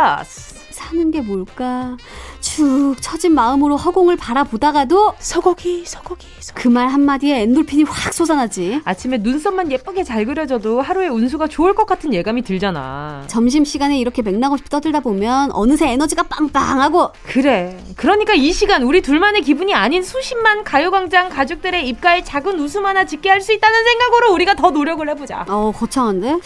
[0.69, 1.97] 사는 게 뭘까?
[2.41, 10.03] 축 처진 마음으로 허공을 바라보다가도 소고기 소고기, 그말 한마디에 엔돌핀이 확 솟아나지 아침에 눈썹만 예쁘게
[10.03, 15.51] 잘 그려져도 하루의 운수가 좋을 것 같은 예감이 들잖아 점심시간에 이렇게 맥락 없이 떠들다 보면
[15.51, 22.23] 어느새 에너지가 빵빵하고 그래 그러니까 이 시간 우리 둘만의 기분이 아닌 수십만 가요광장 가족들의 입가에
[22.23, 26.39] 작은 웃음 하나 짓게 할 수 있다는 생각으로 우리가 더 노력을 해보자 어 거창한데?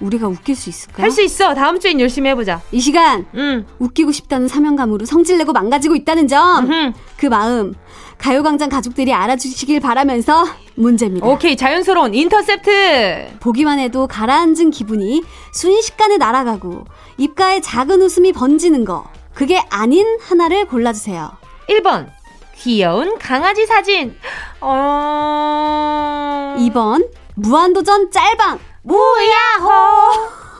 [0.00, 1.02] 우리가 웃길 수 있을까?
[1.02, 1.54] 할 수 있어.
[1.54, 2.60] 다음 주엔 열심히 해보자.
[2.72, 3.66] 이 시간 음.
[3.78, 6.92] 웃기고 싶다는 사명감으로 성질 내고 망가지고 있다는 점.
[7.16, 7.74] 그 마음
[8.18, 11.26] 가요광장 가족들이 알아주시길 바라면서 문제입니다.
[11.26, 13.38] 오케이 자연스러운 인터셉트.
[13.40, 15.22] 보기만 해도 가라앉은 기분이
[15.52, 16.84] 순식간에 날아가고
[17.16, 19.04] 입가에 작은 웃음이 번지는 거.
[19.34, 21.30] 그게 아닌 하나를 골라주세요.
[21.68, 22.08] 1번
[22.56, 24.14] 귀여운 강아지 사진.
[24.60, 26.54] 어...
[26.58, 28.58] 2번 무한도전 짤방.
[28.82, 29.70] 무야호.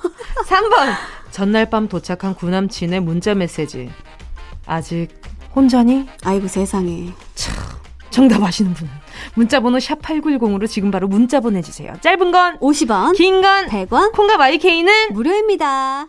[0.49, 0.95] 3번
[1.31, 3.91] 전날 밤 도착한 구남친의 문자 메시지.
[4.71, 5.09] 아직
[5.55, 6.07] 혼자니?
[6.25, 7.09] 아이고 세상에.
[7.35, 7.55] 참,
[8.11, 8.91] 정답 아시는 분은
[9.35, 11.95] 문자번호 샵 8910으로 지금 바로 문자 보내주세요.
[12.01, 16.07] 짧은 건 50원, 긴 건 100원, 콩과 마이케이는 무료입니다.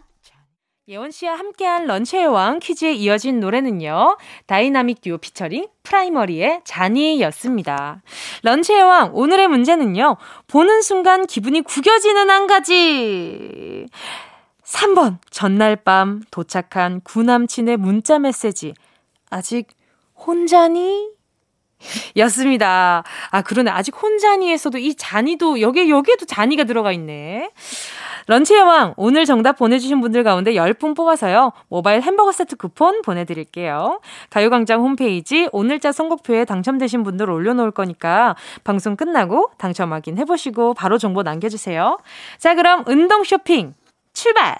[0.88, 4.18] 예원 씨와 함께한 런치의 왕 퀴즈에 이어진 노래는요.
[4.46, 8.02] 다이나믹 듀오 피처링 프라이머리의 잔이였습니다.
[8.44, 10.18] 런치의 왕 오늘의 문제는요.
[10.48, 13.88] 보는 순간 기분이 구겨지는 한 가지.
[14.72, 18.74] 3번 전날 밤 도착한 구남친의 문자 메시지.
[19.30, 19.68] 아직
[20.16, 21.10] 혼자니?
[22.18, 23.04] 였습니다.
[23.32, 23.70] 아, 그러네.
[23.72, 27.50] 아직 혼자니에서도 이 잔이도, 여기, 여기에도 잔이가 들어가 있네.
[28.28, 31.52] 런치의 왕, 오늘 정답 보내주신 분들 가운데 10분 뽑아서요.
[31.70, 34.00] 모바일 햄버거 세트 쿠폰 보내드릴게요.
[34.30, 41.98] 가요광장 홈페이지 오늘자 선곡표에 당첨되신 분들 올려놓을 거니까 방송 끝나고 당첨 확인해보시고 바로 정보 남겨주세요.
[42.38, 43.74] 자, 그럼 운동 쇼핑
[44.14, 44.58] 출발!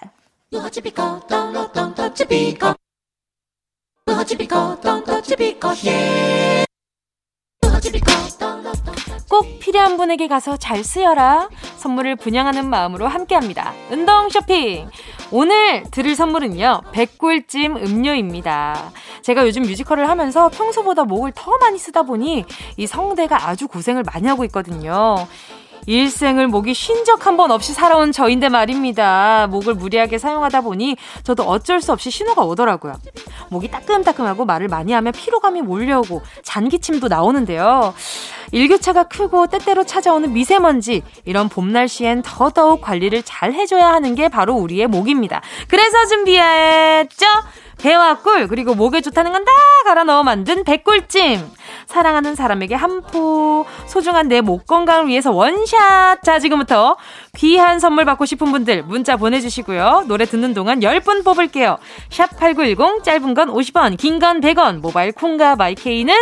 [9.28, 11.48] 꼭 필요한 분에게 가서 잘 쓰여라.
[11.76, 13.72] 선물을 분양하는 마음으로 함께합니다.
[13.90, 14.88] 운동 쇼핑.
[15.30, 16.82] 오늘 드릴 선물은요.
[16.92, 18.92] 백골찜 음료입니다.
[19.22, 22.44] 제가 요즘 뮤지컬을 하면서 평소보다 목을 더 많이 쓰다 보니
[22.76, 25.26] 이 성대가 아주 고생을 많이 하고 있거든요.
[25.86, 29.46] 일생을 목이 쉰 적 한 번 없이 살아온 저인데 말입니다.
[29.50, 32.94] 목을 무리하게 사용하다 보니 저도 어쩔 수 없이 신호가 오더라고요.
[33.50, 37.94] 목이 따끔따끔하고 말을 많이 하면 피로감이 몰려오고 잔기침도 나오는데요.
[38.52, 44.54] 일교차가 크고 때때로 찾아오는 미세먼지 이런 봄 날씨엔 더더욱 관리를 잘 해줘야 하는 게 바로
[44.54, 45.40] 우리의 목입니다.
[45.68, 47.26] 그래서 준비했죠.
[47.82, 49.50] 배와 꿀 그리고 목에 좋다는 건 다
[49.84, 51.40] 갈아 넣어 만든 백꿀찜.
[51.86, 56.22] 사랑하는 사람에게 한 포, 소중한 내 목 건강을 위해서 원샷.
[56.22, 56.96] 자, 지금부터
[57.36, 60.04] 귀한 선물 받고 싶은 분들 문자 보내주시고요.
[60.06, 61.78] 노래 듣는 동안 10분 뽑을게요.
[62.10, 66.14] 샵 8910, 짧은 건 50원, 긴 건 100원, 모바일 콩과 마이케이는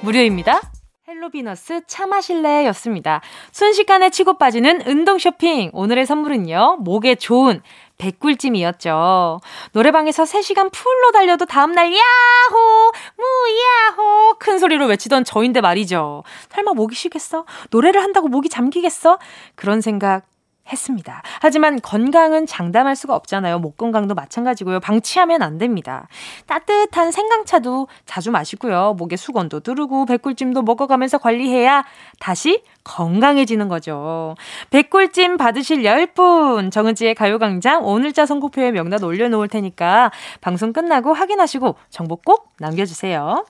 [0.00, 0.60] 무료입니다.
[1.06, 3.20] 헬로비너스 차 마실래 였습니다.
[3.52, 5.70] 순식간에 치고 빠지는 운동 쇼핑.
[5.74, 7.60] 오늘의 선물은요, 목에 좋은
[8.00, 9.40] 백꿀찜이었죠.
[9.72, 12.92] 노래방에서 3시간 풀로 달려도 다음날 야호!
[13.16, 14.34] 무야호!
[14.38, 16.24] 큰 소리로 외치던 저인데 말이죠.
[16.48, 17.44] 설마 목이 쉬겠어?
[17.70, 19.18] 노래를 한다고 목이 잠기겠어?
[19.54, 20.29] 그런 생각
[20.72, 21.22] 했습니다.
[21.40, 23.58] 하지만 건강은 장담할 수가 없잖아요.
[23.58, 24.80] 목 건강도 마찬가지고요.
[24.80, 26.08] 방치하면 안 됩니다.
[26.46, 28.94] 따뜻한 생강차도 자주 마시고요.
[28.98, 31.84] 목에 수건도 두르고 백꿀찜도 먹어가면서 관리해야
[32.18, 34.34] 다시 건강해지는 거죠.
[34.70, 42.52] 백꿀찜 받으실 10분 정은지의 가요광장 오늘자 선곡표에 명단 올려놓을 테니까 방송 끝나고 확인하시고 정보 꼭
[42.58, 43.44] 남겨주세요.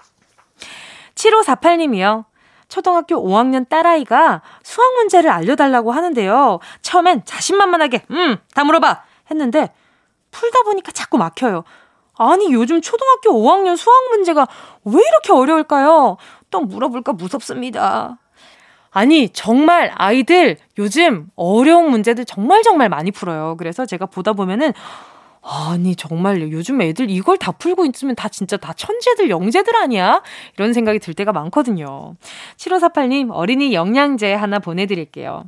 [1.15, 2.30] 7548님이요.
[2.71, 6.61] 초등학교 5학년 딸아이가 수학 문제를 알려달라고 하는데요.
[6.81, 9.03] 처음엔 자신만만하게, 음, 다 물어봐!
[9.31, 9.75] 했는데,
[10.31, 11.65] 풀다 보니까 자꾸 막혀요.
[12.17, 14.47] 아니, 요즘 초등학교 5학년 수학 문제가
[14.85, 16.17] 왜 이렇게 어려울까요?
[16.51, 18.19] 또 물어볼까 무섭습니다.
[18.91, 23.57] 아니, 정말 아이들 요즘 어려운 문제들 정말 정말 많이 풀어요.
[23.59, 24.73] 그래서 제가 보다 보면은,
[25.43, 30.23] 아니 정말 요즘 애들 이걸 다 풀고 있으면 다 진짜 다 천재들 영재들 아니야?
[30.57, 32.15] 이런 생각이 들 때가 많거든요.
[32.57, 35.45] 7548님 어린이 영양제 하나 보내드릴게요.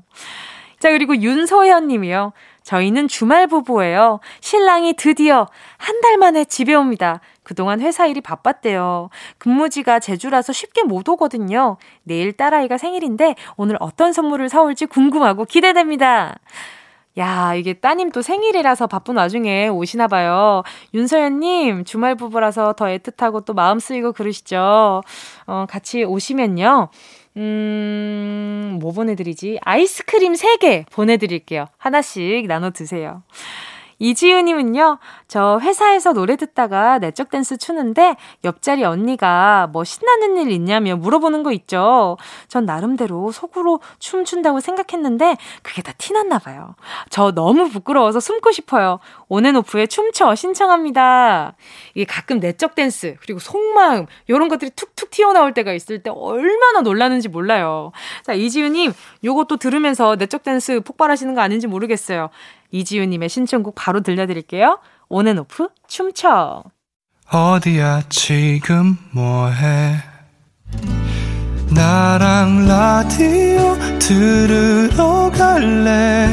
[0.81, 2.33] 자 그리고 윤소현 님이요.
[2.65, 4.21] 저희는 주말 부부예요.
[4.41, 7.21] 신랑이 드디어 한 달 만에 집에 옵니다.
[7.45, 9.11] 그동안 회사 일이 바빴대요.
[9.39, 11.77] 근무지가 제주라서 쉽게 못 오거든요.
[12.03, 16.37] 내일 딸아이가 생일인데 오늘 어떤 선물을 사올지 궁금하고 기대됩니다.
[17.19, 20.63] 야, 이게 따님 또 생일이라서 바쁜 와중에 오시나 봐요.
[20.95, 25.03] 윤서연님, 주말 부부라서 더 애틋하고 또 마음 쓰이고 그러시죠.
[25.47, 26.89] 어, 같이 오시면요.
[27.37, 29.59] 음, 뭐 보내드리지?
[29.63, 31.67] 아이스크림 3개 보내드릴게요.
[31.77, 33.23] 하나씩 나눠 드세요.
[34.03, 41.45] 이지우님은요, 저 회사에서 노래 듣다가 내적 댄스 추는데 옆자리 언니가 뭐 신나는 일 있냐며 물어보는
[41.45, 42.19] 거 있죠.
[42.49, 46.75] 전 나름대로 속으로 춤춘다고 생각했는데 그게 다 티났나 봐요.
[47.11, 48.99] 저 너무 부끄러워서 숨고 싶어요.
[49.29, 51.55] 온앤오프에 춤춰 신청합니다.
[51.95, 57.29] 이게 가끔 내적 댄스 그리고 속마음 이런 것들이 툭툭 튀어나올 때가 있을 때 얼마나 놀라는지
[57.29, 57.93] 몰라요.
[58.25, 62.31] 자 이지우님 요것도 들으면서 내적 댄스 폭발하시는 거 아닌지 모르겠어요.
[62.73, 64.81] 이지우님의 신청곡 바로 들려드릴게요.
[65.09, 66.65] 온앤오프 춤춰.
[67.31, 69.97] 어디야 지금 뭐해
[71.71, 76.29] 나랑 라디오 들으러 갈래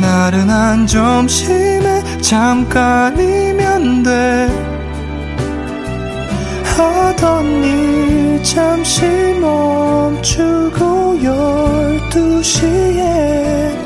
[0.00, 4.48] 나른한 점심에 잠깐이면 돼
[6.64, 9.02] 하던 일 잠시
[9.40, 13.76] 멈추고 열두 시에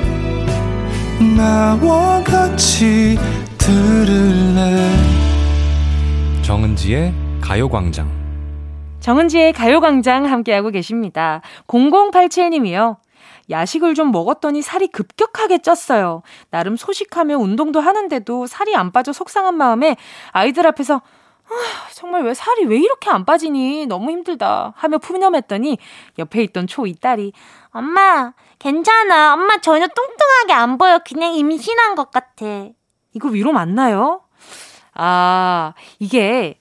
[1.37, 3.19] 나와 같이
[3.59, 4.91] 들을래
[6.43, 8.09] 정은지의 가요광장
[9.01, 11.43] 정은지의 가요광장 함께하고 계십니다.
[11.67, 12.97] 0087님이요.
[13.51, 16.23] 야식을 좀 먹었더니 살이 급격하게 쪘어요.
[16.51, 19.97] 나름 소식하며 운동도 하는데도 살이 안 빠져 속상한 마음에
[20.31, 21.03] 아이들 앞에서
[21.51, 23.87] 아, 정말 왜 살이 왜 이렇게 안 빠지니?
[23.87, 24.73] 너무 힘들다.
[24.77, 25.79] 하며 푸념했더니
[26.19, 27.33] 옆에 있던 초이 딸이
[27.71, 29.35] 엄마, 괜찮아.
[29.35, 31.01] 엄마 전혀 뚱뚱하게 안 보여.
[31.01, 32.47] 그냥 임신한 것 같아.
[33.13, 34.23] 이거 위로 맞나요?
[34.95, 36.59] 아, 이게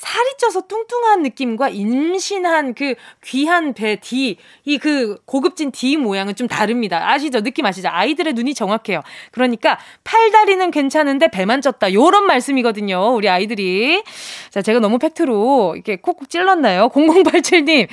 [0.00, 6.48] 살이 쪄서 뚱뚱한 느낌과 임신한 그 귀한 배 D, 이 그 고급진 D 모양은 좀
[6.48, 7.06] 다릅니다.
[7.10, 7.42] 아시죠?
[7.42, 7.90] 느낌 아시죠?
[7.92, 9.02] 아이들의 눈이 정확해요.
[9.30, 11.92] 그러니까 팔다리는 괜찮은데 배만 쪘다.
[11.92, 13.14] 요런 말씀이거든요.
[13.14, 14.02] 우리 아이들이.
[14.48, 16.88] 자, 제가 너무 팩트로 이렇게 콕콕 찔렀나요?
[16.96, 17.86] 0087님,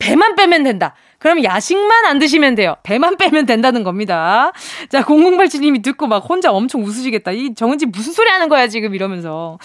[0.00, 0.96] 배만 빼면 된다.
[1.24, 2.76] 그럼 야식만 안 드시면 돼요.
[2.82, 4.52] 배만 빼면 된다는 겁니다.
[4.90, 7.32] 자, 0087님이 듣고 막 혼자 엄청 웃으시겠다.
[7.32, 9.58] 이 정은지 무슨 소리 하는 거야, 지금 이러면서.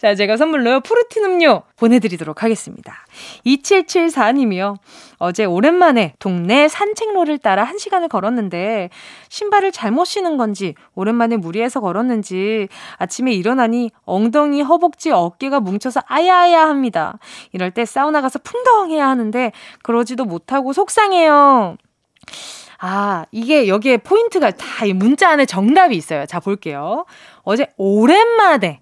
[0.00, 0.80] 자, 제가 선물로요.
[0.80, 3.04] 프루틴 음료 보내드리도록 하겠습니다.
[3.44, 4.78] 2774님이요.
[5.22, 8.90] 어제 오랜만에 동네 산책로를 따라 한 시간을 걸었는데
[9.28, 17.20] 신발을 잘못 신은 건지 오랜만에 무리해서 걸었는지 아침에 일어나니 엉덩이, 허벅지, 어깨가 뭉쳐서 아야아야 합니다.
[17.52, 19.52] 이럴 때 사우나 가서 풍덩해야 하는데
[19.84, 21.76] 그러지도 못하고 속상해요.
[22.80, 26.26] 아, 이게 여기에 포인트가 다 이 문자 안에 정답이 있어요.
[26.26, 27.04] 자, 볼게요.
[27.44, 28.80] 어제 오랜만에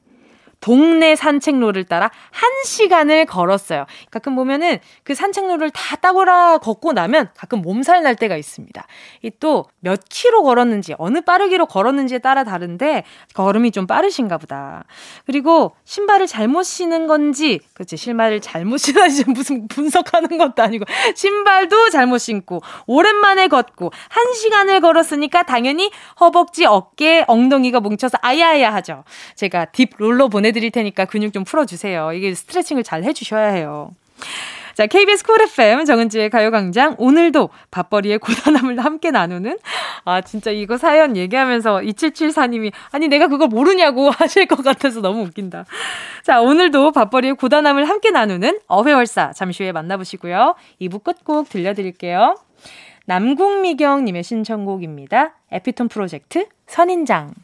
[0.61, 3.87] 동네 산책로를 따라 한 시간을 걸었어요.
[4.11, 8.87] 가끔 보면은 그 산책로를 다 따고라 걷고 나면 가끔 몸살 날 때가 있습니다.
[9.23, 14.85] 이 또몇 킬로 걸었는지 어느 빠르기로 걸었는지에 따라 다른데 걸음이 좀 빠르신가 보다.
[15.25, 22.18] 그리고 신발을 잘못 신은 건지 그렇지 신발을 잘못 신어야지 무슨 분석하는 것도 아니고 신발도 잘못
[22.18, 29.05] 신고 오랜만에 걷고 한 시간을 걸었으니까 당연히 허벅지, 어깨, 엉덩이가 뭉쳐서 아야아야 하죠.
[29.37, 32.12] 제가 딥 롤러 보내 보내드릴 테니까 근육 좀 풀어주세요.
[32.12, 33.90] 이게 스트레칭을 잘 해주셔야 해요.
[34.74, 36.94] 자, KBS 쿨 FM 정은지의 가요광장.
[36.98, 39.58] 오늘도 밥벌이의 고단함을 함께 나누는,
[40.04, 45.66] 아, 진짜 이거 사연 얘기하면서 2774님이, 아니, 내가 그걸 모르냐고 하실 것 같아서 너무 웃긴다.
[46.22, 49.32] 자, 오늘도 밥벌이의 고단함을 함께 나누는 어회월사.
[49.32, 50.54] 잠시 후에 만나보시고요.
[50.80, 52.36] 2부 끝곡 들려드릴게요.
[53.06, 55.34] 남궁미경님의 신청곡입니다.
[55.50, 57.34] 에피톤 프로젝트 선인장.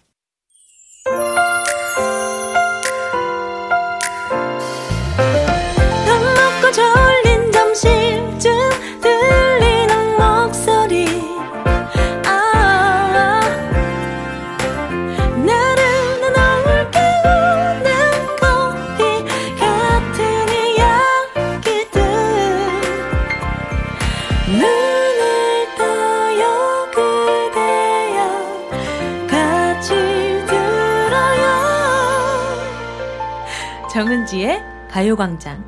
[34.26, 34.60] 정은지의
[34.90, 35.64] 가요광장.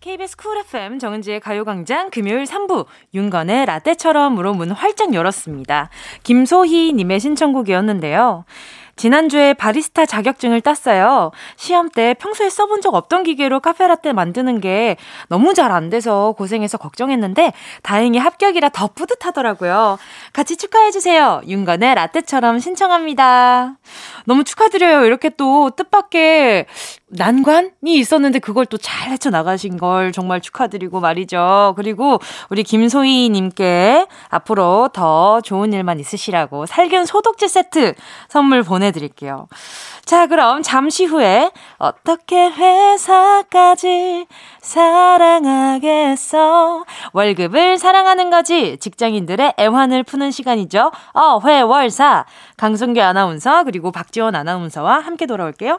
[0.00, 5.88] KBS 쿨 FM 정은지의 가요광장 금요일 3부 윤건의 라떼처럼으로 문 활짝 열었습니다.
[6.22, 8.44] 김소희 님의 신청곡이었는데요.
[8.98, 11.30] 지난주에 바리스타 자격증을 땄어요.
[11.56, 14.96] 시험 때 평소에 써본 적 없던 기계로 카페라떼 만드는 게
[15.28, 19.98] 너무 잘 안 돼서 고생해서 걱정했는데 다행히 합격이라 더 뿌듯하더라고요.
[20.32, 21.42] 같이 축하해주세요.
[21.46, 23.76] 윤건의 라떼처럼 신청합니다.
[24.24, 25.04] 너무 축하드려요.
[25.04, 26.66] 이렇게 또 뜻밖의
[27.10, 31.74] 난관이 있었는데 그걸 또 잘 헤쳐나가신 걸 정말 축하드리고 말이죠.
[31.76, 37.94] 그리고 우리 김소희님께 앞으로 더 좋은 일만 있으시라고 살균 소독제 세트
[38.28, 39.48] 선물 보내드릴게요.
[40.04, 44.26] 자, 그럼 잠시 후에 어떻게 회사까지
[45.58, 46.84] 사랑하겠어?
[47.12, 48.78] 월급을 사랑하는 거지.
[48.78, 50.92] 직장인들의 애환을 푸는 시간이죠.
[51.14, 52.24] 어 회 월 사.
[52.56, 55.78] 강성규 아나운서 그리고 박지원 아나운서와 함께 돌아올게요.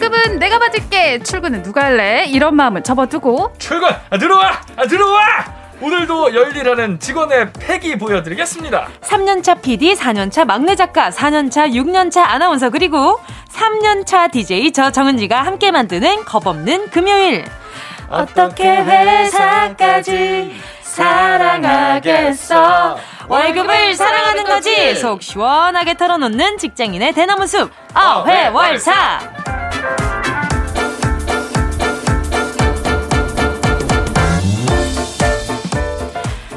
[0.00, 1.18] 월급은 내가 받을게.
[1.22, 2.24] 출근은 누가 할래?
[2.26, 5.20] 이런 마음은 접어두고 출근 아, 들어와 아, 들어와
[5.80, 8.88] 오늘도 열일하는 직원의 패기 보여드리겠습니다.
[9.02, 13.20] 3년차 PD, 4년차 막내 작가, 4년차, 6년차 아나운서 그리고
[13.52, 17.44] 3년차 DJ 저 정은지가 함께 만드는 겁없는 금요일.
[18.08, 22.38] 어떻게 회사까지 사랑하겠어?
[23.28, 24.94] 월급을 사랑하는 거지.
[24.96, 27.70] 속 시원하게 털어놓는 직장인의 대나무 숲.
[27.94, 29.67] 어회월사.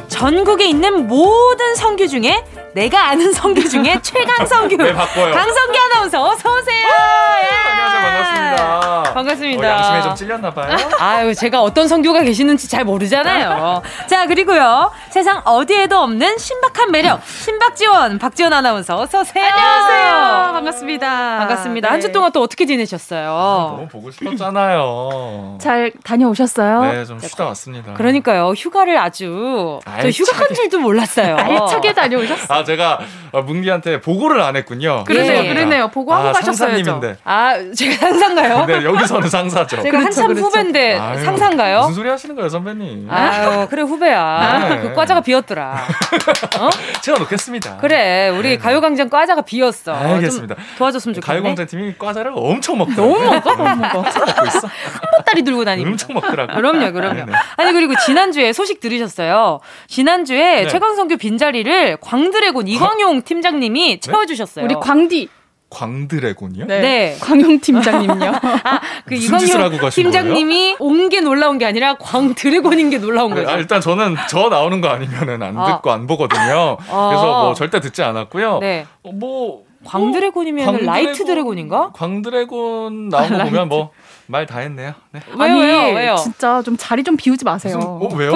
[0.07, 4.75] 전국에 있는 모든 성규 중에 내가 아는 성규 중에 최강 성규.
[4.79, 5.33] 왜 바꿔요?
[5.33, 6.87] 강성규 아나운서 어서 오세요.
[9.25, 9.67] 반갑습니다.
[9.67, 10.75] 어, 양심에 좀 찔렸나 봐요.
[10.99, 13.81] 아유 제가 어떤 성규가 계시는지 잘 모르잖아요.
[14.09, 19.45] 자 그리고요 세상 어디에도 없는 신박한 매력 신박지원 박지원 아나운서 어서 오세요.
[19.45, 20.53] 안녕하세요.
[20.53, 21.37] 반갑습니다.
[21.39, 21.87] 반갑습니다.
[21.87, 21.91] 네.
[21.91, 23.27] 한주 동안 또 어떻게 지내셨어요?
[23.75, 25.57] 너무 보고 싶었잖아요.
[25.61, 26.81] 잘 다녀오셨어요?
[26.91, 27.93] 네, 좀 쉬다 왔습니다.
[27.93, 30.11] 그러니까요 휴가를 아주 저 알차게.
[30.11, 31.35] 휴가 간 줄도 몰랐어요.
[31.37, 32.47] 알차게 다녀오셨어요.
[32.59, 32.99] 아 제가
[33.31, 35.03] 어, 뭉디한테 보고를 안 했군요.
[35.05, 35.47] 그러네요, 예.
[35.53, 35.87] 그러네요.
[35.89, 36.33] 보고하고 아.
[36.33, 37.17] 상사님인데.
[37.23, 38.65] 아 제가 상상가요?
[38.65, 39.77] 네, 여기서 는 상사죠.
[39.77, 40.45] 제가 그렇죠, 한참 그렇죠.
[40.45, 41.79] 후배인데 아유, 상상가요?
[41.81, 43.07] 무슨 소리 하시는 거예요, 선배님?
[43.09, 44.69] 아유 그래 후배야.
[44.69, 44.81] 네.
[44.81, 45.75] 그 과자가 비었더라.
[46.59, 46.69] 어?
[47.01, 47.77] 채워놓겠습니다.
[47.77, 48.57] 그래 우리 네.
[48.57, 49.93] 가요광장 과자가 비었어.
[49.93, 50.55] 알겠습니다.
[50.55, 51.33] 좀 도와줬으면 좋겠네.
[51.41, 53.13] 가요광장 팀이 과자를 엄청 먹더라고요.
[53.13, 54.01] 너무 먹어, 너무 먹어.
[54.01, 54.67] 먹고 있어.
[55.25, 55.89] 딸이 들고 다니고.
[55.89, 56.55] 엄청 먹더라고요.
[56.55, 57.13] 그럼요, 그럼요.
[57.25, 57.31] 네네.
[57.57, 59.59] 아니 그리고 지난주에 소식 들으셨어요.
[59.87, 60.67] 지난주에 네.
[60.67, 64.65] 최광성규 빈자리를 광드래곤 이광용 팀장님이 채워주셨어요.
[64.65, 65.29] 우리 광디.
[65.71, 66.65] 광드래곤이요?
[66.67, 66.81] 네.
[66.81, 67.17] 네.
[67.19, 68.31] 광용 팀장님요.
[69.05, 73.49] 그 짓을 하고 이광용 팀장님이 온 게 놀라운 게 아니라 광드래곤인 게 놀라운 거죠.
[73.49, 75.65] 아, 일단 저는 저 나오는 거 아니면은 안 아.
[75.75, 76.77] 듣고 안 보거든요.
[76.89, 77.07] 아.
[77.09, 78.59] 그래서 뭐 절대 듣지 않았고요.
[78.59, 78.85] 네.
[79.03, 81.91] 어, 뭐 광드래곤이면 광드래곤- light dragon인가?
[81.93, 83.89] 광드래곤 나온 거 보면 뭐
[84.31, 84.93] 말 다 했네요.
[85.11, 85.19] 네.
[85.37, 86.15] 왜요, 아니, 왜요, 왜요?
[86.15, 87.77] 진짜 좀 자리 좀 비우지 마세요.
[87.77, 88.31] 무슨, 어, 왜요?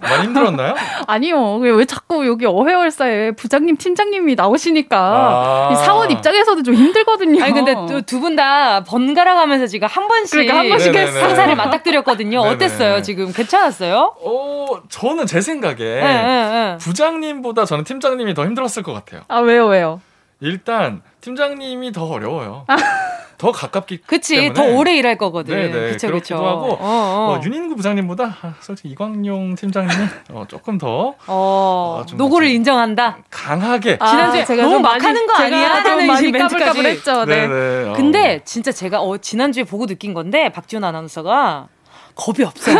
[0.00, 0.74] 많이 힘들었나요?
[1.06, 1.56] 아니요.
[1.56, 5.70] 왜, 왜 자꾸 여기 어회월사에 부장님, 팀장님이 나오시니까 아.
[5.72, 7.42] 이 사원 입장에서도 좀 힘들거든요.
[7.44, 7.74] 아니 근데
[8.06, 11.20] 두 분 다 번갈아 가면서 지금 한 번씩 그러니까 한 번씩 네네네.
[11.20, 12.40] 상사를 맞닥뜨렸거든요.
[12.40, 13.02] 어땠어요?
[13.02, 14.14] 지금 괜찮았어요?
[14.24, 16.76] 어, 저는 제 생각에 네, 네, 네.
[16.78, 19.22] 부장님보다 저는 팀장님이 더 힘들었을 것 같아요.
[19.28, 20.00] 아, 왜요, 왜요?
[20.40, 22.66] 일단 팀장님이 더 어려워요.
[23.38, 24.52] 더 가깝기 그치 때문에.
[24.54, 25.54] 더 오래 일할 거거든.
[25.56, 26.46] 네네, 그쵸 그렇기도 그쵸.
[26.46, 27.36] 하고, 어, 어.
[27.36, 32.54] 어, 윤인구 부장님보다 아, 솔직히 이광용 팀장님이 어, 조금 더 어, 아, 좀 노고를 좀-
[32.56, 33.18] 인정한다.
[33.30, 33.98] 강하게.
[33.98, 35.82] 지난주에 너무 좀막 하는 거 제가 아니야?
[35.82, 36.54] 좀 하는 많이 멘트까지.
[36.58, 37.24] 까불까불했죠.
[37.24, 37.48] 네.
[37.48, 37.88] 네네.
[37.88, 37.92] 어.
[37.94, 41.68] 근데 진짜 제가 어, 지난주에 보고 느낀 건데 박지훈 아나운서가
[42.14, 42.76] 겁이 없어요.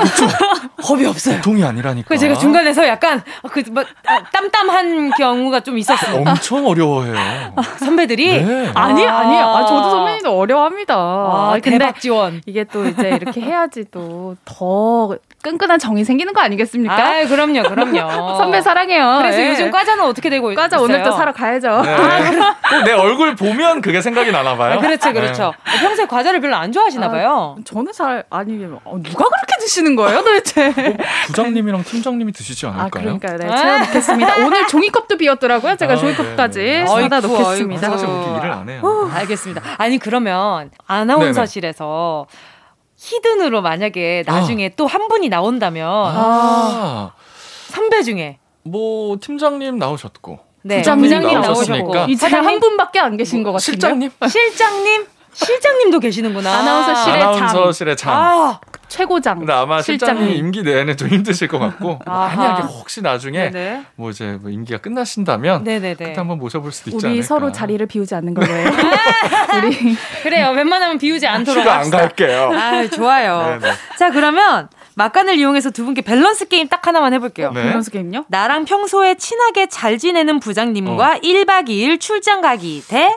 [0.83, 1.37] 겁이 없어요.
[1.37, 2.07] 보통이 아니라니까.
[2.09, 6.17] 그래서 제가 중간에서 약간 그 뭐, 아, 땀땀한 경우가 좀 있었어요.
[6.27, 7.15] 엄청 어려워해요.
[7.79, 8.71] 선배들이 네.
[8.75, 9.19] 아니, 아.
[9.19, 9.45] 아니에요.
[9.47, 10.95] 아, 저도 선배님도 어려워합니다.
[10.95, 12.41] 아, 근데 대박 지원.
[12.47, 16.95] 이게 또 이제 이렇게 해야지 또 더 끈끈한 정이 생기는 거 아니겠습니까?
[16.95, 18.37] 아, 그럼요, 그럼요.
[18.37, 19.19] 선배 사랑해요.
[19.21, 19.51] 그래서 예.
[19.51, 20.63] 요즘 과자는 어떻게 되고 있어요?
[20.63, 21.83] 과자 오늘도 사러 가야죠.
[21.83, 21.97] 네.
[22.71, 24.75] 꼭내 얼굴 보면 그게 생각이 나나 봐요.
[24.75, 25.53] 아, 그렇죠, 그렇죠.
[25.81, 27.57] 평소에 과자를 별로 안 좋아하시나 아, 봐요.
[27.65, 30.73] 저는 잘 아니 어, 누가 그렇게 드시는 거예요 도대체?
[30.75, 30.97] 네.
[31.27, 33.19] 부장님이랑 팀장님이 드시지 아 않을까요?
[33.19, 33.39] 그러니까요.
[33.39, 34.37] 네, 채워 놓겠습니다.
[34.47, 35.77] 오늘 종이컵도 비었더라고요.
[35.77, 36.87] 제가 아, 종이컵까지 네, 네.
[36.87, 37.91] 사다 놓겠습니다.
[37.91, 38.21] 사실 아이고.
[38.23, 38.81] 그렇게 일을 안 해요.
[38.85, 39.63] 어, 알겠습니다.
[39.79, 42.27] 아니 그러면 아나운서실에서
[42.97, 47.13] 히든으로 만약에 나중에 또한 분이 나온다면 아,
[47.69, 51.11] 선배 중에 뭐 팀장님 나오셨고 네, 부장님.
[51.41, 53.61] 나오셨고 이제 한 분밖에 안 계신 것 같은데.
[53.73, 56.51] 실장님 실장님 실장님도 계시는구나.
[56.61, 58.13] 아나운서실의 아나운서실의 장.
[58.15, 59.39] 아, 최고장.
[59.39, 60.45] 근데 아마 실장님 실장님.
[60.47, 62.37] 임기 내내 좀 힘드실 것 같고 아하.
[62.37, 63.83] 만약에 혹시 나중에 네네.
[63.97, 65.95] 뭐 이제 뭐 임기가 끝나신다면 네네네.
[65.95, 67.27] 그때 한번 모셔볼 수도 있지 우리 않을까.
[67.27, 68.47] 서로 자리를 비우지 않는 걸로.
[69.65, 70.51] 우리 그래요.
[70.51, 71.91] 웬만하면 비우지 않도록 휴가 안.
[71.91, 72.51] 갈게요.
[72.53, 73.59] 아, 좋아요.
[73.61, 73.75] 네네.
[73.99, 77.53] 자, 그러면 막간을 이용해서 두 분께 밸런스 게임 딱 하나만 해볼게요.
[77.53, 77.63] 네.
[77.65, 78.25] 밸런스 게임요?
[78.29, 81.21] 나랑 평소에 친하게 잘 지내는 부장님과 어.
[81.23, 83.17] 1박 2일 출장 가기 대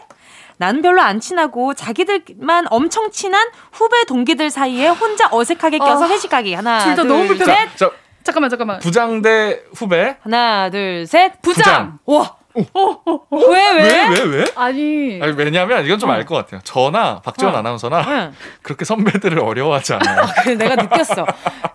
[0.58, 6.08] 나는 별로 안 친하고 자기들만 엄청 친한 후배 동기들 사이에 혼자 어색하게 껴서 어.
[6.08, 6.54] 회식 가기.
[6.54, 7.54] 하나, 둘다 둘, 너무 불편해.
[7.68, 7.78] 셋.
[7.78, 7.92] 자,
[8.24, 8.80] 잠깐만 잠깐만.
[8.80, 10.18] 부장 대 후배.
[10.22, 11.42] 하나, 둘, 셋.
[11.42, 12.00] 부장.
[12.06, 12.36] 와.
[12.56, 13.84] 왜, 왜?
[13.84, 14.46] 왜, 왜, 왜?
[14.56, 16.60] 아니, 아니, 왜냐면 이건 좀 알 것 같아요.
[16.64, 17.58] 저나 박지원 어.
[17.60, 18.34] 아나운서나 응.
[18.64, 20.26] 그렇게 선배들을 어려워하지 않아요.
[20.44, 21.28] 그래, 내가 느꼈어.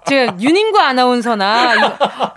[0.07, 1.79] 제가 윤인구 아나운서나 이,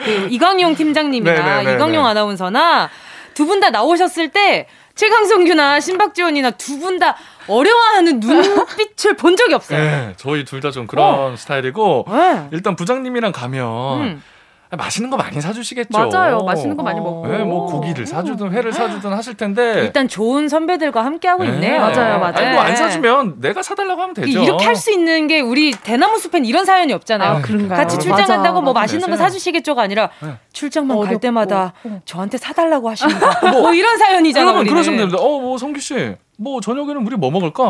[0.03, 1.73] 그 이광용 팀장님이나 네네네네.
[1.75, 2.89] 이광용 아나운서나
[3.33, 7.15] 두 분 다 나오셨을 때 최강성규나 신박지원이나 두 분 다
[7.47, 9.79] 어려워하는 눈빛을 본 적이 없어요.
[9.79, 11.35] 네, 저희 둘 다 좀 그런 어.
[11.35, 12.47] 스타일이고 네.
[12.51, 14.23] 일단 부장님이랑 가면 음.
[14.71, 16.09] 맛있는 거 많이 사주시겠죠.
[16.09, 16.39] 맞아요.
[16.39, 17.27] 맛있는 거 많이 먹고.
[17.27, 19.81] 네, 뭐 고기를 사주든 회를 사주든 하실 텐데.
[19.81, 21.49] 일단 좋은 선배들과 함께 하고 네.
[21.51, 21.79] 있네요.
[21.79, 22.33] 맞아요, 맞아요.
[22.35, 24.41] 아니, 뭐안 사주면 내가 사달라고 하면 되죠.
[24.43, 27.31] 이렇게 할 수 있는 게 우리 대나무 숲엔 이런 사연이 없잖아요.
[27.37, 27.77] 아, 그런가요?
[27.77, 30.37] 같이 출장 맞아, 간다고 뭐 맛있는 거 사주시겠죠가 아니라 네.
[30.51, 31.07] 출장만 어렵고.
[31.09, 33.39] 갈 때마다 저한테 사달라고 하십니다.
[33.51, 34.49] 뭐, 뭐 이런 사연이잖아요.
[34.49, 35.17] 여러분 그러시면 됩니다.
[35.21, 36.15] 어, 뭐 성규 씨.
[36.37, 37.63] 뭐 저녁에는 우리 뭐 먹을까?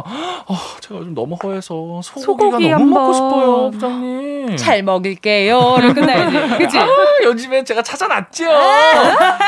[0.48, 4.58] 어, 제가 좀 너무 허해서 소고기가 소고기 너무 먹고 싶어요, 부장님.
[4.58, 5.78] 잘 먹을게요.
[5.80, 6.58] 를 끝나야지.
[6.58, 6.78] 그치?
[6.80, 6.88] 아,
[7.24, 8.46] 요즘에 제가 찾아놨죠.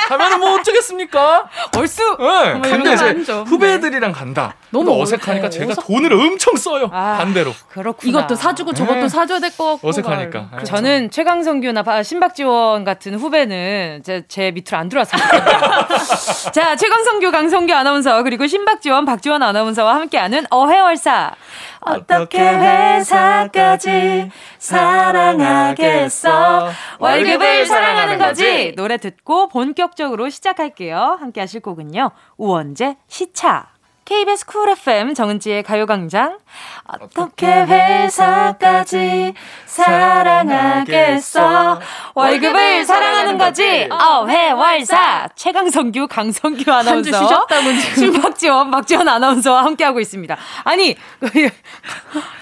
[0.10, 1.50] 가면은 뭐 어쩌겠습니까?
[1.76, 2.02] 얼쑤.
[2.20, 2.62] 네.
[2.62, 4.54] 근데 이제 후배들이랑 간다.
[4.70, 5.86] 너무 어색하니까 제가 어색...
[5.86, 6.90] 돈을 엄청 써요.
[6.92, 7.54] 아, 반대로.
[7.70, 8.10] 그렇구나.
[8.10, 9.10] 이것도 사주고 저것도 네.
[9.10, 9.88] 사줘야 될 것 같고.
[9.88, 10.50] 어색하니까.
[10.60, 15.88] 그 저는 최강성규나 신박지원 같은 후배는 제, 제 밑으로 안 들어왔습니다.
[16.52, 21.32] 자, 최강성규, 강성규 아나운서 그리고 신박지원 박지원 아나운서와 함께하는 어회월사.
[21.80, 24.30] 어떻게 회사까지
[24.60, 26.30] 사랑하겠어?
[27.00, 28.74] 월급을 사랑하는 거지.
[28.76, 31.16] 노래 듣고 본격적으로 시작할게요.
[31.22, 32.12] 함께 하실 곡은요.
[32.36, 33.77] 우원재 시차.
[34.08, 36.38] KBS 쿨 FM 정은지의 가요광장.
[36.88, 39.34] 어떻게 회사까지
[39.66, 41.42] 사랑하겠어?
[42.14, 43.90] 월급을 사랑하는 거지.
[43.92, 45.28] 어회월사.
[45.36, 47.12] 최강성규, 강성규 아나운서.
[47.20, 50.38] 쉬셨다고 신박지원, 박지원 아나운서와 함께하고 있습니다.
[50.64, 50.96] 아니,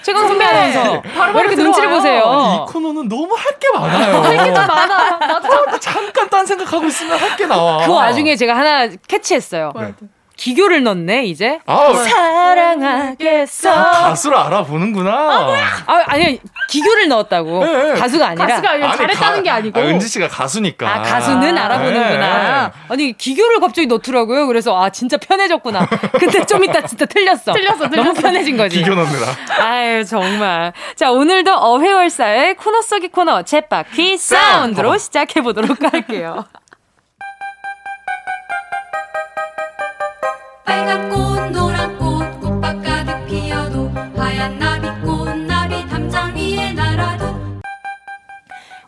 [0.02, 1.02] 최강성규 아나운서.
[1.34, 2.64] 왜 이렇게 눈치를 보세요?
[2.68, 4.22] 이 코너는 너무 할 게 많아요.
[4.22, 5.16] 할 게 많아.
[5.18, 7.84] 나도 잠깐 딴 생각하고 있으면 할 게 나와.
[7.84, 9.72] 그 와중에 제가 하나 캐치했어요.
[9.74, 9.92] 네.
[10.36, 11.58] 기교를 넣네 이제.
[11.66, 13.70] 아, 사랑하겠어.
[13.70, 15.10] 아, 가수를 알아보는구나.
[15.86, 17.64] 아, 아니 기교를 넣었다고.
[17.64, 18.00] 네, 네.
[18.00, 18.46] 가수가 아니라.
[18.46, 19.80] 가수가 아니라 아니, 잘했다는 가, 게 아니고.
[19.80, 20.88] 아, 은지 씨가 가수니까.
[20.88, 22.66] 아 가수는 알아보는구나.
[22.66, 22.72] 네.
[22.88, 24.46] 아니 기교를 갑자기 넣더라고요.
[24.46, 25.86] 그래서 아 진짜 편해졌구나.
[26.18, 27.52] 근데 좀 이따 진짜 틀렸어.
[27.52, 28.04] 틀렸어, 틀렸어.
[28.04, 28.76] 너무 편해진 거지.
[28.78, 29.26] 기교 넣느라.
[29.60, 30.72] 아유 정말.
[30.96, 36.44] 자 오늘도 어회월사의 코너 속의 코너 챗바퀴 사운드로 시작해 보도록 할게요.
[40.86, 41.75] 빨간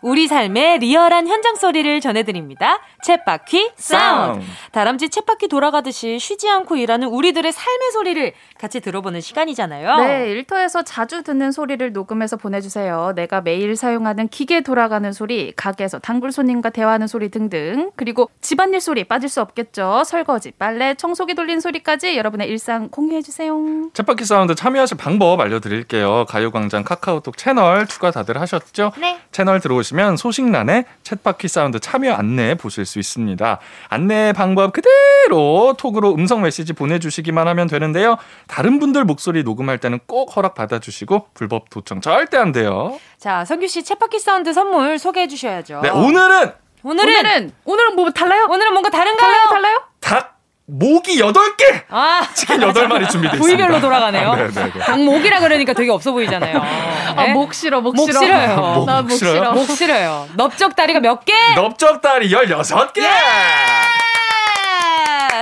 [0.01, 2.79] 우리 삶의 리얼한 현장 소리를 전해드립니다.
[3.05, 4.45] 쳇바퀴 사운드.
[4.71, 9.95] 다람쥐 쳇바퀴 돌아가듯이 쉬지 않고 일하는 우리들의 삶의 소리를 같이 들어보는 시간이잖아요.
[9.97, 13.13] 네, 일터에서 자주 듣는 소리를 녹음해서 보내주세요.
[13.15, 17.91] 내가 매일 사용하는 기계 돌아가는 소리, 가게에서 단골 손님과 대화하는 소리 등등.
[17.95, 20.03] 그리고 집안일 소리 빠질 수 없겠죠.
[20.05, 23.53] 설거지, 빨래, 청소기 돌린 소리까지 여러분의 일상 공유해주세요.
[23.93, 26.25] 쳇바퀴 사운드 참여하실 방법 알려드릴게요.
[26.27, 28.91] 가요광장 카카오톡 채널 추가 다들 하셨죠?
[28.97, 29.19] 네.
[29.31, 33.59] 채널 들어오시면 소식란에 쳇바퀴 사운드 참여 안내 보실 수 있습니다.
[33.89, 38.17] 안내 방법 그대로 톡으로 음성 메시지 보내주시기만 하면 되는데요.
[38.47, 42.99] 다른 분들 목소리 녹음할 때는 꼭 허락 받아주시고 불법 도청 절대 안 돼요.
[43.17, 45.81] 자, 성규 씨 쳇바퀴 사운드 선물 소개해 주셔야죠.
[45.81, 48.47] 네, 오늘은 오늘은 오늘은, 오늘은 뭐 달라요?
[48.49, 49.17] 오늘은 뭔가 다른가요?
[49.17, 49.47] 달라요?
[49.49, 49.81] 달라요?
[49.99, 50.38] 닭
[50.71, 51.83] 목이 8개!
[51.89, 52.21] 아.
[52.33, 53.39] 치킨 8마리 준비되어.
[53.39, 54.31] 부위별로 돌아가네요.
[54.31, 54.79] 아, 네, 네, 네.
[54.79, 56.57] 닭목이라 그러니까 되게 없어 보이잖아요.
[56.57, 57.31] 아, 네?
[57.31, 58.55] 아, 목 싫어, 목, 목 싫어요.
[58.75, 59.51] 목, 목 싫어요?
[59.53, 60.27] 목 싫어요.
[60.35, 61.33] 넓적다리가 몇 개?
[61.55, 63.01] 넓적다리 16개!
[63.01, 64.08] 예!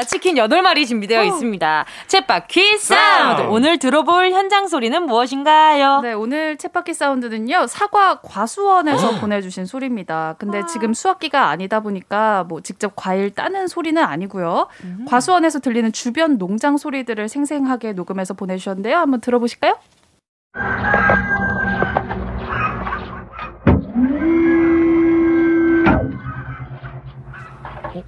[0.04, 1.24] 치킨 8마리 준비되어 어.
[1.24, 1.86] 있습니다.
[2.08, 3.42] 챗바퀴 사운드.
[3.44, 6.02] 오늘 들어볼 현장 소리는 무엇인가요?
[6.02, 7.68] 네, 오늘 챗바퀴 사운드는요.
[7.68, 9.20] 사과 과수원에서 어.
[9.20, 10.36] 보내주신 소리입니다.
[10.38, 10.66] 근데 아.
[10.66, 14.68] 지금 수확기가 아니다 보니까 뭐 직접 과일 따는 소리는 아니고요.
[14.84, 15.06] 음.
[15.08, 18.98] 과수원에서 들리는 주변 농장 소리들을 생생하게 녹음해서 보내주셨는데요.
[18.98, 19.78] 한번 들어보실까요?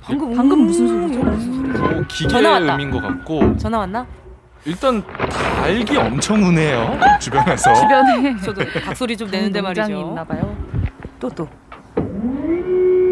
[0.01, 1.19] 방금 방금 무슨 소리죠?
[1.23, 1.83] 무슨 소리죠?
[1.85, 2.75] 어, 기계 전화 왔다.
[2.75, 3.57] 음인 것 같고.
[3.57, 4.05] 전화 왔나?
[4.65, 7.73] 일단 닭이 엄청 우네요 주변에서.
[7.73, 9.89] 주변에 저도 닭 소리 좀 내는데 말이죠.
[9.91, 10.55] 있나 봐요.
[11.19, 11.47] 또 또.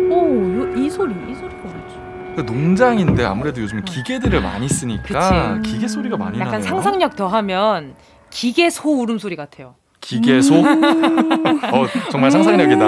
[0.09, 1.95] 오, 이 소리, 이 소리가 뭐지?
[2.35, 5.71] 그러니까 농장인데 아무래도 요즘 기계들을 많이 쓰니까 그치.
[5.71, 6.67] 기계 소리가 많이 약간 나네요.
[6.69, 7.95] 상상력 더하면
[8.29, 9.75] 기계 소 울음 소리 같아요.
[10.01, 10.55] 기계소?
[10.55, 10.83] 음.
[11.73, 12.85] 어, 정말 상상력이다.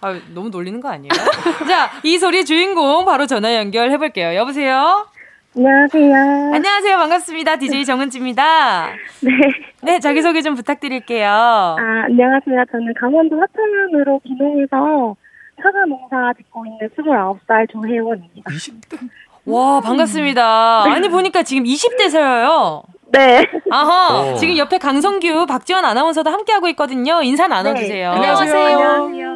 [0.00, 1.10] 아, 너무 놀리는 거 아니에요?
[1.68, 4.34] 자, 이 소리 주인공 바로 전화 연결해 볼게요.
[4.34, 5.06] 여보세요?
[5.54, 6.14] 안녕하세요.
[6.54, 6.96] 안녕하세요.
[6.96, 7.56] 반갑습니다.
[7.56, 8.88] DJ 정은지입니다.
[9.20, 9.30] 네.
[9.82, 11.28] 네, 자기소개 좀 부탁드릴게요.
[11.28, 11.76] 아,
[12.06, 12.64] 안녕하세요.
[12.72, 15.16] 저는 강원도 화천으로 기농에서
[15.62, 18.50] 사과 농사 짓고 있는 29살 조혜원입니다.
[18.50, 18.98] 20대?
[19.44, 20.84] 와, 반갑습니다.
[20.84, 22.82] 아니, 보니까 지금 20대세요.
[23.12, 23.46] 네.
[23.70, 24.32] 아하.
[24.32, 24.36] 오.
[24.36, 27.22] 지금 옆에 강성규, 박지원 아나운서도 함께하고 있거든요.
[27.22, 28.10] 인사 나눠주세요.
[28.10, 28.16] 네.
[28.16, 28.66] 안녕하세요.
[28.66, 29.32] 안녕하세요.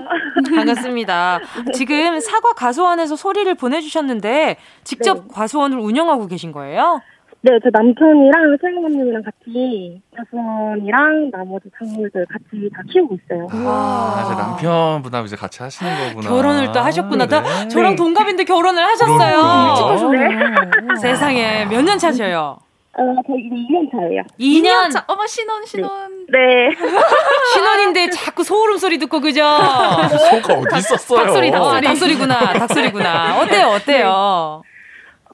[0.56, 1.40] 반갑습니다.
[1.74, 5.22] 지금 사과 과수원에서 소리를 보내주셨는데 직접 네.
[5.32, 7.00] 과수원을 운영하고 계신 거예요?
[7.42, 13.46] 네, 저 남편이랑 생모님이랑 같이 과수원이랑 나머지 작물들 같이 다 키우고 있어요.
[13.64, 16.28] 와, 아, 남편분하고 이제 같이 하시는 거구나.
[16.30, 17.26] 결혼을 또 하셨구나.
[17.26, 17.68] 네.
[17.68, 20.10] 저랑 동갑인데 결혼을 하셨어요.
[20.10, 20.96] 네.
[21.00, 22.56] 세상에 몇 년 차셔요?
[22.98, 24.22] 어, 저 이제 2년 차예요.
[24.40, 25.04] 2년, 2년 차.
[25.06, 26.26] 어머 신혼 신혼.
[26.30, 26.68] 네.
[26.68, 26.76] 네.
[27.52, 29.40] 신혼인데 자꾸 소름 소리 듣고 그죠?
[29.42, 31.20] 소가 어디 있었어요?
[31.24, 31.78] 닭소리 닭소리.
[31.78, 32.52] 어, 닭소리구나.
[32.54, 33.38] 닭소리구나.
[33.40, 33.66] 어때요?
[33.68, 34.62] 어때요?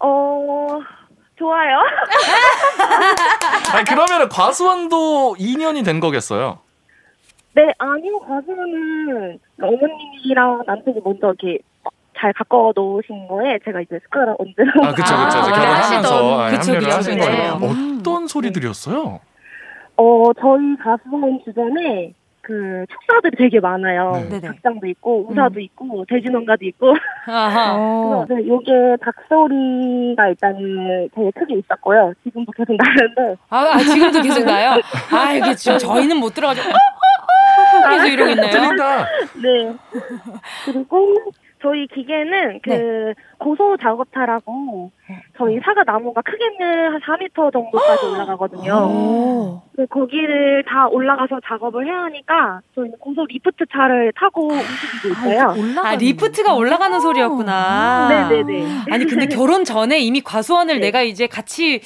[0.01, 0.81] 어.
[1.39, 1.81] 좋아요.
[3.75, 6.59] 아니, 그러면 과수원도 2년이 된 거겠어요?
[7.55, 8.19] 네, 아니요.
[8.21, 11.59] 과수원은 어머님이랑 남편이 먼저 이렇게
[12.19, 16.32] 잘 가꿔 놓으신 거에 제가 이제 숟가락 얹으러 아 그쵸 그쵸 아, 결혼하면서
[16.71, 17.59] 아, 합류를 하신 거예요.
[17.63, 19.21] 어떤 소리들이었어요?
[19.97, 24.27] 어 저희 가수원 주변에 그 축사들이 되게 많아요.
[24.29, 24.41] 네.
[24.41, 25.61] 닭장도 있고 우사도 음.
[25.61, 26.93] 있고 돼지농가도 있고.
[27.25, 32.13] 그래서 네, 요게 닭소리가 일단은 되게 크게 있었고요.
[32.25, 33.37] 지금도 계속 나는데.
[33.49, 34.81] 아, 아 지금도 계속 나요?
[35.13, 36.69] 아 이게 지금 저희는 못 들어가지고
[37.91, 38.51] 계속 이러고 있네요.
[39.41, 39.75] 네.
[40.67, 41.15] 그리고
[41.63, 43.15] 저희 기계는 그 네.
[43.43, 44.91] 고소 작업차라고
[45.37, 49.61] 저희 사과 나무가 크게는 한 4m 정도까지 올라가거든요.
[49.75, 55.55] 그 거기를 다 올라가서 작업을 해야 하니까 저희는 고소 리프트 차를 타고 움직이고 있어요.
[55.83, 58.29] 아, 아 리프트가 올라가는 소리였구나.
[58.29, 58.67] 네네네.
[58.91, 60.87] 아니 근데 결혼 전에 이미 과수원을 네.
[60.87, 61.81] 내가 이제 같이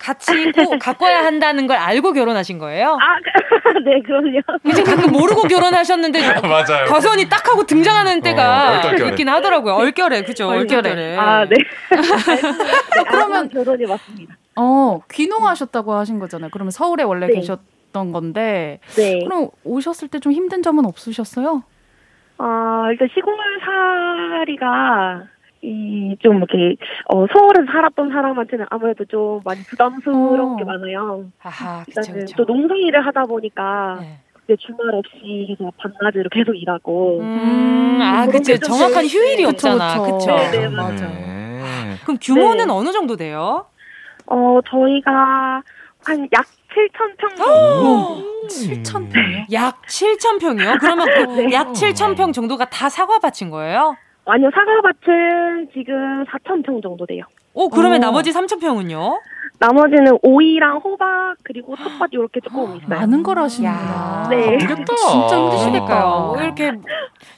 [0.00, 2.96] 같이 꼭 가꿔야 한다는 걸 알고 결혼하신 거예요?
[3.00, 3.18] 아,
[3.84, 4.40] 네 그럼요.
[4.64, 6.86] 이제 가끔 모르고 결혼하셨는데 맞아요.
[6.86, 9.74] 과수원이 딱 하고 등장하는 때가 어, 있긴 하더라고요.
[9.74, 10.48] 얼결에 그죠?
[10.48, 11.01] 얼결에.
[11.18, 11.56] 아 네.
[12.96, 14.36] 네, 그러면 결혼이 맞습니다.
[14.56, 16.50] 어, 귀농하셨다고 하신 거잖아요.
[16.52, 17.34] 그러면 서울에 원래 네.
[17.34, 18.80] 계셨던 건데.
[18.96, 19.20] 네.
[19.24, 21.62] 그럼 오셨을 때 좀 힘든 점은 없으셨어요?
[22.38, 23.34] 아, 일단 시골
[23.64, 25.24] 살이가
[25.64, 26.76] 이좀 이렇게
[27.08, 30.56] 어 서울에서 살았던 사람한테는 아무래도 좀 많이 부담스러운 어.
[30.56, 31.26] 게 많아요.
[31.42, 32.34] 아하, 그쵸, 그쵸.
[32.36, 34.18] 또 농사 일을 하다 보니까 네.
[34.52, 37.20] 이제 주말 없이 계속 밤낮으로 계속 일하고.
[37.20, 38.56] 음, 아, 그쵸.
[38.58, 40.02] 정확한 휴일이 없잖아.
[40.02, 40.26] 그쵸.
[40.36, 41.96] 네, 네, 맞아요.
[42.04, 42.72] 그럼 규모는 네.
[42.72, 43.66] 어느 정도 돼요?
[44.26, 45.62] 어, 저희가
[46.04, 46.44] 한 약
[46.74, 48.22] 7천 평 정도.
[48.48, 49.44] 7천 평이요?
[49.52, 50.74] 약 7천 평이요?
[50.80, 51.06] 그러면
[51.46, 53.94] 그 약 7천 평 정도가 다 사과밭인 거예요?
[54.24, 57.24] 아니요, 사과밭은 지금 4천 평 정도 돼요.
[57.54, 58.06] 오, 그러면 오.
[58.06, 59.20] 나머지 3천 평은요?
[59.62, 62.88] 나머지는 오이랑 호박 그리고 텃밭 이렇게 조금 있어요.
[62.88, 64.26] 많은 걸 하시는구나.
[64.28, 64.58] 네.
[64.58, 64.94] 바쁘겠다.
[64.96, 66.32] 진짜 힘드시겠다.
[66.40, 66.72] 이렇게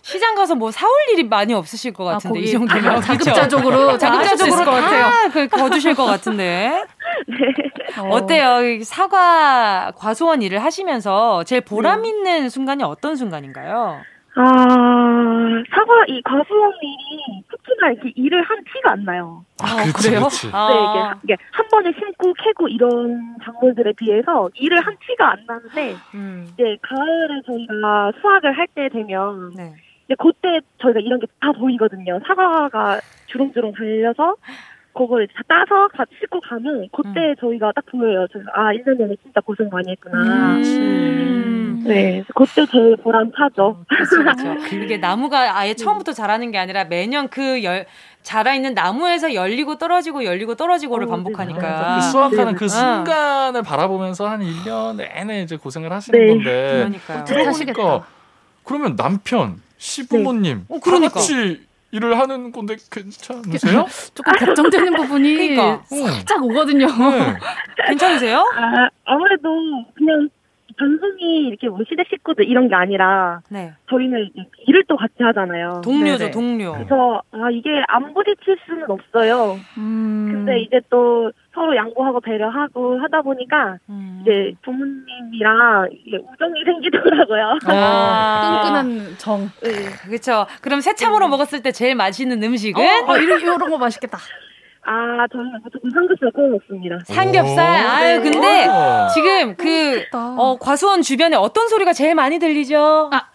[0.00, 4.64] 시장 가서 뭐 사올 일이 많이 없으실 것 아, 같은데 아, 이 정도면 자급자족으로 자급자족으로
[4.64, 5.30] 것 같아요.
[5.32, 6.84] 그 거두실 것 같은데.
[7.28, 8.08] 네.
[8.10, 8.82] 어때요?
[8.84, 12.08] 사과 과수원 일을 하시면서 제일 보람 네.
[12.08, 14.00] 있는 순간이 어떤 순간인가요?
[14.36, 17.44] 아, 사과, 이 과수원 일이
[17.74, 19.44] 특히나 이렇게 일을 한 티가 안 나요.
[19.62, 20.24] 아, 아 그치, 그래요?
[20.24, 20.48] 그치.
[20.52, 20.68] 아.
[20.68, 25.96] 네, 이게, 이게 한 번에 심고 캐고 이런 작물들에 비해서 일을 한 티가 안 나는데,
[26.14, 26.48] 음.
[26.52, 29.74] 이제 가을에 저희가 수확을 할 때 되면, 네.
[30.06, 32.18] 이제 그때 저희가 이런 게 다 보이거든요.
[32.26, 34.36] 사과가 주렁주렁 달려서,
[34.94, 37.34] 그걸 다 따서 같이 싣고 가면 그때 음.
[37.40, 38.26] 저희가 딱 보여요.
[38.32, 40.56] 저희가 아 1년 전에 진짜 고생 많이 했구나.
[40.56, 41.82] 음.
[41.84, 43.84] 네, 그때 제일 보람차죠.
[43.88, 44.70] 그렇죠, 그렇죠.
[44.70, 47.84] 그게 나무가 아예 처음부터 자라는 게 아니라 매년 그 열,
[48.22, 51.60] 자라있는 나무에서 열리고 떨어지고 열리고 떨어지고를 어, 반복하니까.
[51.60, 52.00] 네.
[52.00, 52.54] 그 수확하는 네.
[52.54, 56.26] 그 순간을 바라보면서 한 1년 내내 이제 고생을 하시는 네.
[56.28, 56.72] 건데.
[56.72, 57.24] 그러니까요.
[57.24, 58.06] 들어보니까
[58.64, 60.74] 그러면 남편, 시부모님 네.
[60.74, 61.14] 어, 그러니까.
[61.14, 61.63] 같이
[61.94, 63.86] 일을 하는 건데 괜찮으세요?
[64.14, 65.82] 조금 걱정되는 부분이 그러니까.
[65.88, 66.86] 살짝 오거든요.
[66.86, 67.36] 네.
[67.86, 68.38] 괜찮으세요?
[68.56, 69.48] 아, 아무래도
[69.94, 70.28] 그냥
[70.78, 73.72] 단순히 이렇게 뭐 시댁 식구들 이런 게 아니라 네.
[73.90, 74.30] 저희는
[74.66, 75.82] 일을 또 같이 하잖아요.
[75.84, 76.30] 동료죠, 네네.
[76.30, 76.72] 동료.
[76.72, 79.56] 그래서 아 이게 안 부딪힐 수는 없어요.
[79.78, 80.28] 음.
[80.32, 84.18] 근데 이제 또 서로 양보하고 배려하고 하다 보니까 음.
[84.22, 87.58] 이제 부모님이랑 이게 우정이 생기더라고요.
[87.66, 88.62] 아.
[88.62, 89.50] 끈끈한 정.
[89.62, 89.70] 네.
[90.06, 90.46] 그렇죠.
[90.60, 91.30] 그럼 새참으로 네.
[91.30, 92.82] 먹었을 때 제일 맛있는 음식은?
[92.82, 94.18] 어, 어 이런 이런 거 맛있겠다.
[94.86, 96.98] 아, 저는 무조건 삼겹살 구워 먹습니다.
[97.06, 97.58] 삼겹살?
[97.86, 98.30] 아유, 네.
[98.30, 98.68] 근데
[99.14, 103.10] 지금 그, 어, 과수원 주변에 어떤 소리가 제일 많이 들리죠?
[103.12, 103.28] 아,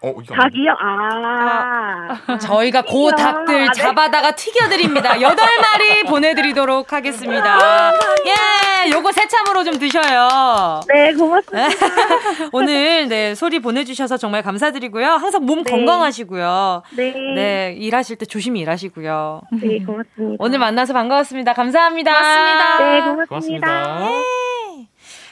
[0.00, 0.72] 어, 닭이요?
[0.80, 2.18] 아.
[2.26, 2.38] 아.
[2.38, 3.72] 저희가 고 닭들 아, 네.
[3.72, 5.20] 잡아다가 튀겨드립니다.
[5.20, 7.92] 여덟 마리 보내드리도록 하겠습니다.
[8.26, 10.80] 예, 요거 새참으로 좀 드셔요.
[10.88, 11.68] 네, 고맙습니다.
[12.52, 15.06] 오늘, 네, 소리 보내주셔서 정말 감사드리고요.
[15.06, 15.70] 항상 몸 네.
[15.70, 16.82] 건강하시고요.
[16.96, 17.14] 네.
[17.34, 19.40] 네, 일하실 때 조심히 일하시고요.
[19.60, 20.36] 네, 고맙습니다.
[20.38, 21.52] 오늘 만나서 반가웠습니다.
[21.54, 22.12] 감사합니다.
[22.12, 22.78] 고맙습니다.
[22.78, 23.26] 네, 고맙습니다.
[23.28, 24.10] 고맙습니다.
[24.12, 24.47] 예.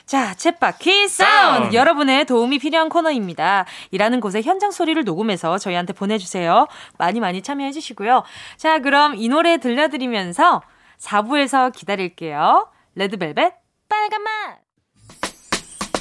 [0.07, 1.75] 자, 챗바퀴 사운드.
[1.75, 3.65] 여러분의 도움이 필요한 코너입니다.
[3.91, 6.69] 일하는 곳에 현장 소리를 녹음해서 저희한테 보내주세요.
[6.97, 8.23] 많이 많이 참여해 주시고요.
[8.57, 10.63] 자, 그럼 이 노래 들려드리면서
[11.01, 12.69] 4부에서 기다릴게요.
[12.95, 13.53] 레드벨벳,
[13.89, 14.59] 빨간 맛!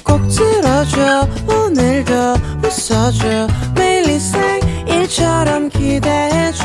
[0.04, 2.12] 꼭 들어줘, 오늘도
[2.64, 4.06] 웃어줘, 매일
[4.88, 6.64] 일처럼 기대해줘.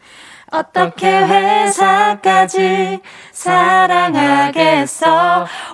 [0.51, 2.99] 어떻게 회사까지
[3.31, 5.07] 사랑하겠어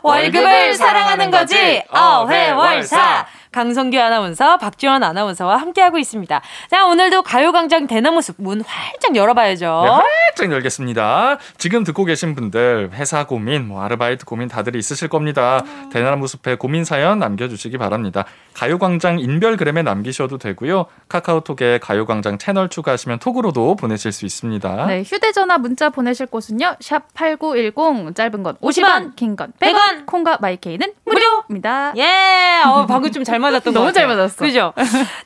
[0.03, 6.41] 월급을 사랑하는 거지 어회월사 강성규 아나운서, 박지원 아나운서와 함께하고 있습니다.
[6.69, 9.82] 자, 오늘도 가요광장 대나무숲 문 활짝 열어봐야죠.
[9.84, 11.39] 네, 활짝 열겠습니다.
[11.57, 15.63] 지금 듣고 계신 분들 회사 고민, 뭐 아르바이트 고민 다들 있으실 겁니다.
[15.65, 15.89] 음.
[15.91, 18.25] 대나무숲에 고민 사연 남겨주시기 바랍니다.
[18.57, 20.87] 가요광장 인별그램에 남기셔도 되고요.
[21.09, 24.85] 카카오톡에 가요광장 채널 추가하시면 톡으로도 보내실 수 있습니다.
[24.87, 26.77] 네, 휴대전화 문자 보내실 곳은요.
[26.79, 31.93] 샵 8910 짧은 건 50원, 긴 건 100원, 콩과 마이케이는 무료입니다.
[31.97, 34.37] 예, 어, 방금 좀 잘 맞았던 거 너무 잘 맞았어.
[34.37, 34.73] 그죠?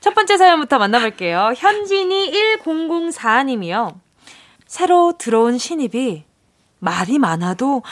[0.01, 1.53] 첫 번째 사연부터 만나볼게요.
[1.55, 2.33] 현진이
[2.65, 3.93] 1004님이요.
[4.67, 6.23] 새로 들어온 신입이
[6.79, 7.83] 말이 많아도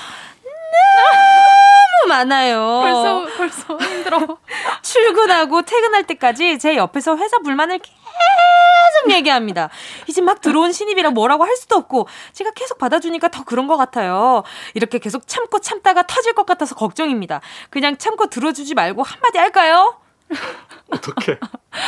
[2.08, 2.82] 많아요.
[2.84, 4.38] 벌써 벌써 힘들어.
[4.82, 9.70] 출근하고 퇴근할 때까지 제 옆에서 회사 불만을 계속 얘기합니다.
[10.08, 14.43] 이제 막 들어온 신입이라 뭐라고 할 수도 없고 제가 계속 받아주니까 더 그런 것 같아요.
[14.74, 17.41] 이렇게 계속 참고 참다가 터질 것 같아서 걱정입니다.
[17.70, 19.97] 그냥 참고 들어주지 말고 한마디 할까요?
[20.91, 21.39] 어떻게?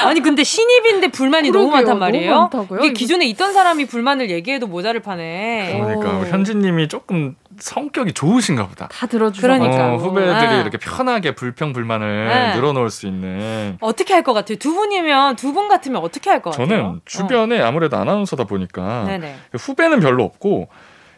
[0.03, 2.49] 아니 근데 신입인데 불만이 그러게요, 너무 많단 말이에요.
[2.51, 5.79] 너무 이게 기존에 있던 사람이 불만을 얘기해도 모자를 파네.
[5.83, 8.87] 그러니까 현진님이 조금 성격이 좋으신가 보다.
[8.87, 10.61] 다 들어주고 그러니까 어, 후배들이 네.
[10.61, 12.55] 이렇게 편하게 불평 불만을 네.
[12.55, 13.77] 늘어놓을 수 있는.
[13.79, 14.57] 어떻게 할 것 같아요?
[14.57, 16.67] 두 분이면 두 분 같으면 어떻게 할 것 같아요?
[16.67, 17.65] 저는 주변에 어.
[17.67, 19.35] 아무래도 아나운서다 보니까 네네.
[19.59, 20.69] 후배는 별로 없고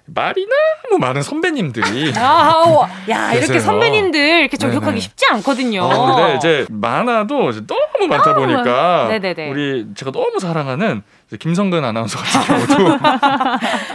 [0.05, 0.45] 말이
[0.89, 4.99] 너무 많은 선배님들이 아, 야 이렇게 선배님들 이렇게 저격하기 네네.
[4.99, 5.81] 쉽지 않거든요.
[5.83, 9.49] 어, 근데 이제 많아도 이제 너무 많다 보니까 네네네.
[9.49, 11.03] 우리 제가 너무 사랑하는
[11.37, 12.97] 김성근 아나운서 같은 경우도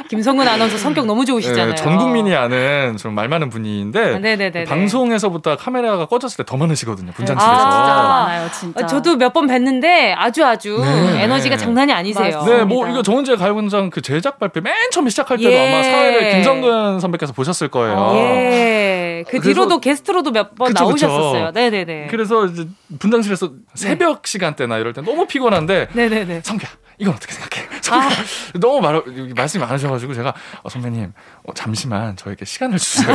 [0.09, 1.71] 김성근 아나운서 성격 너무 좋으시잖아요.
[1.71, 7.13] 네, 전 국민이 아는 좀 말 많은 분인데 네네네 방송에서부터 카메라가 꺼졌을 때 더 많으시거든요
[7.13, 7.57] 분장실에서.
[7.57, 8.85] 아, 진짜 많아요, 진짜.
[8.85, 11.23] 어, 저도 몇 번 뵀는데 아주 아주 네.
[11.25, 12.43] 에너지가 장난이 아니세요.
[12.45, 15.69] 네, 뭐 이거 정은재 가요광장 그 제작 발표 맨 처음에 시작할 때도 예.
[15.75, 18.13] 아마 사회를 김성근 선배께서 보셨을 거예요.
[18.15, 19.25] 예.
[19.29, 21.53] 그 뒤로도 게스트로도 몇 번 나오셨었어요.
[21.53, 22.07] 네 네 네.
[22.11, 22.67] 그래서 이제
[22.99, 24.31] 분장실에서 새벽 네.
[24.31, 26.41] 시간대나 이럴 때 너무 피곤한데 네네네.
[26.43, 26.69] 성규야
[26.99, 27.69] 이건 어떻게 생각해?
[27.91, 28.11] 아.
[28.59, 29.03] 너무 말,
[29.35, 31.13] 말씀이 많으셔가지고 제가 어, 선배님
[31.45, 33.15] 어, 잠시만 저에게 시간을 주세요.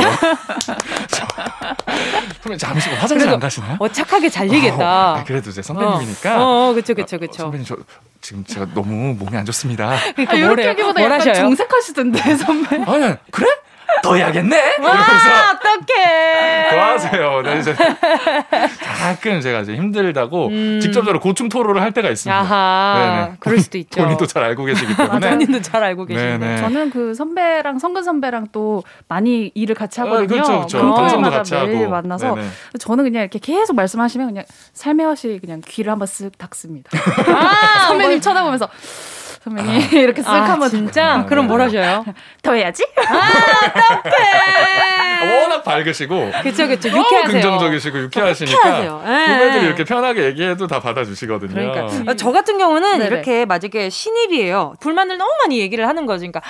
[2.42, 3.76] 선배님 잠시 만 화장실 안 가시나요?
[3.78, 5.12] 어 착하게 잘 얘기했다.
[5.14, 6.42] 어, 그래도 제 선배님이니까.
[6.42, 7.44] 어, 어 그쵸 그쵸 그쵸.
[7.44, 7.76] 선배님 저
[8.20, 9.96] 지금 제가 너무 몸이 안 좋습니다.
[10.14, 12.76] 그러니까 아, 이렇게 하기보다 약간 정색하시던데 선배.
[12.76, 13.46] 아니 그래?
[14.02, 14.76] 더 해야겠네?
[14.82, 14.90] 와,
[15.54, 16.70] 어떡해.
[16.70, 17.42] 더 하세요.
[17.42, 17.74] 네, 이제
[18.98, 20.80] 가끔 제가 이제 힘들다고 음.
[20.80, 22.38] 직접적으로 고충 토로를 할 때가 있습니다.
[22.38, 23.36] 아하, 네네.
[23.40, 24.00] 그럴 수도 있죠.
[24.02, 25.30] 본인도 잘 알고 계시기 때문에.
[25.30, 26.56] 본인도 잘 알고 계시는데.
[26.58, 30.40] 저는 그 선배랑 성근 선배랑 또 많이 일을 같이 아, 하거든요.
[30.40, 30.94] 아, 그렇죠, 그렇죠.
[30.94, 31.90] 방송도 같이 매일 하고.
[31.90, 32.48] 만나서 네네.
[32.78, 36.90] 저는 그냥 이렇게 계속 말씀하시면 그냥 살며시 그냥 귀를 한번 쓱 닫습니다.
[37.28, 38.20] 아, 선배님 뭐.
[38.20, 38.68] 쳐다보면서
[39.44, 39.76] 선배님 아.
[40.00, 42.04] 이렇게 쓱 아, 한번 진짜 아, 그럼 뭘 하셔요?
[42.42, 42.86] 더 해야지?
[42.96, 44.24] 아 어떡해
[45.40, 49.66] 워낙 밝으시고 그쵸 그쵸 유쾌하세요 긍정적이시고 유쾌하시니까 후배들이 네.
[49.66, 53.06] 이렇게 편하게 얘기해도 다 받아주시거든요 그러니까 어, 저 같은 경우는 네네.
[53.06, 56.40] 이렇게 만약에 신입이에요 불만을 너무 많이 얘기를 하는 거지 그러니까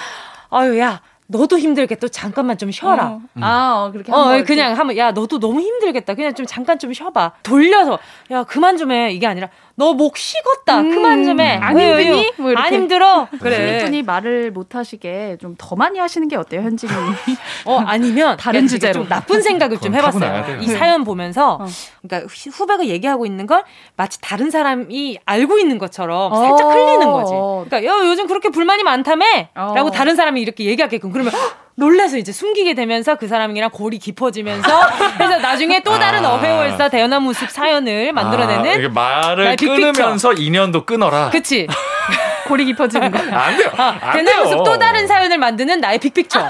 [0.50, 2.08] 아유 야 너도 힘들겠다.
[2.08, 3.06] 잠깐만 좀 쉬어라.
[3.06, 3.20] 어.
[3.36, 3.42] 음.
[3.42, 6.14] 아, 어, 그렇게 어, 그냥 하면 야, 너도 너무 힘들겠다.
[6.14, 7.32] 그냥 좀 잠깐 좀 쉬어 봐.
[7.42, 7.98] 돌려서
[8.30, 9.10] 야, 그만 좀 해.
[9.10, 10.80] 이게 아니라 너 목 식었다.
[10.80, 10.90] 음.
[10.94, 11.56] 그만 좀 해.
[11.60, 12.32] 안 힘드니?
[12.36, 13.26] 뭐안 힘들어.
[13.40, 13.56] 그래.
[13.56, 16.92] 신입분이 말을 못 하시게 좀 더 많이 하시는 게 어때요, 현진이?
[17.66, 20.60] 어, 아니면 다른 주제로 좀 나쁜 생각을 좀 해봤어요.
[20.60, 21.66] 이 사연 보면서 어.
[22.02, 23.62] 그러니까 후배가 얘기하고 있는 걸
[23.96, 27.32] 마치 다른 사람이 알고 있는 것처럼 살짝 흘리는 거지.
[27.34, 27.64] 어.
[27.66, 29.90] 그러니까 야, 요즘 그렇게 불만이 많다며?라고 어.
[29.90, 31.32] 다른 사람이 이렇게 얘기하게끔 그러면
[31.76, 34.68] 놀래서 이제 숨기게 되면서 그 사람이랑 골이 깊어지면서
[35.18, 36.34] 그래서 나중에 또 다른 아.
[36.34, 41.30] 어회월사 대연나무숲 사연을 만들어내는 아, 말을 끊으면서 인연도 끊어라.
[41.30, 41.66] 그치.
[42.46, 43.18] 골이 깊어지는 거.
[43.18, 43.70] 안 돼요.
[43.76, 46.46] 안 대나무숲 또 다른 사연을 만드는 나의 빅픽처.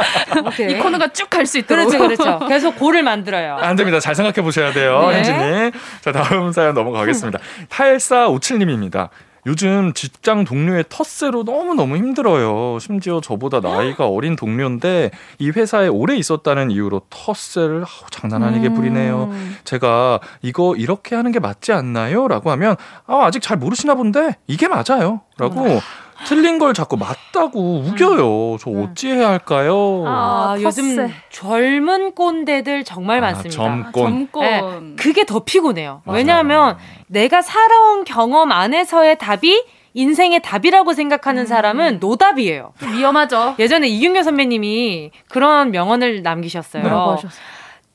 [0.70, 1.86] 이 코너가 쭉 갈 수 있도록.
[1.90, 2.46] 그렇죠, 그렇죠.
[2.48, 3.58] 계속 골을 만들어요.
[3.60, 4.00] 안 됩니다.
[4.00, 5.16] 잘 생각해 보셔야 돼요, 네.
[5.16, 5.70] 현진님.
[6.00, 7.38] 자, 다음 사연 넘어가겠습니다.
[7.68, 9.10] 8457님입니다.
[9.46, 12.78] 요즘 직장 동료의 텃세로 너무너무 힘들어요.
[12.80, 19.24] 심지어 저보다 나이가 어린 동료인데 이 회사에 오래 있었다는 이유로 텃세를 아우, 장난 아니게 부리네요.
[19.30, 19.56] 음.
[19.64, 22.26] 제가 이거 이렇게 하는 게 맞지 않나요?
[22.28, 22.76] 라고 하면
[23.06, 25.20] 아, 아직 잘 모르시나 본데 이게 맞아요.
[25.36, 25.80] 라고 음.
[26.26, 28.56] 틀린 걸 자꾸 맞다고 우겨요.
[28.58, 28.88] 저 음.
[28.90, 30.04] 어찌해야 할까요?
[30.06, 33.56] 아, 아 요즘 젊은 꼰대들 정말 아, 많습니다.
[33.56, 33.92] 점꼰.
[33.92, 34.42] 점꼰.
[34.44, 36.02] 네, 그게 더 피곤해요.
[36.04, 36.18] 맞아요.
[36.18, 39.64] 왜냐하면 내가 살아온 경험 안에서의 답이
[39.94, 41.46] 인생의 답이라고 생각하는 음.
[41.46, 42.72] 사람은 노답이에요.
[42.82, 43.54] 위험하죠.
[43.58, 46.82] 예전에 이윤경 선배님이 그런 명언을 남기셨어요.
[46.82, 47.44] 뭐라고 하셨어요?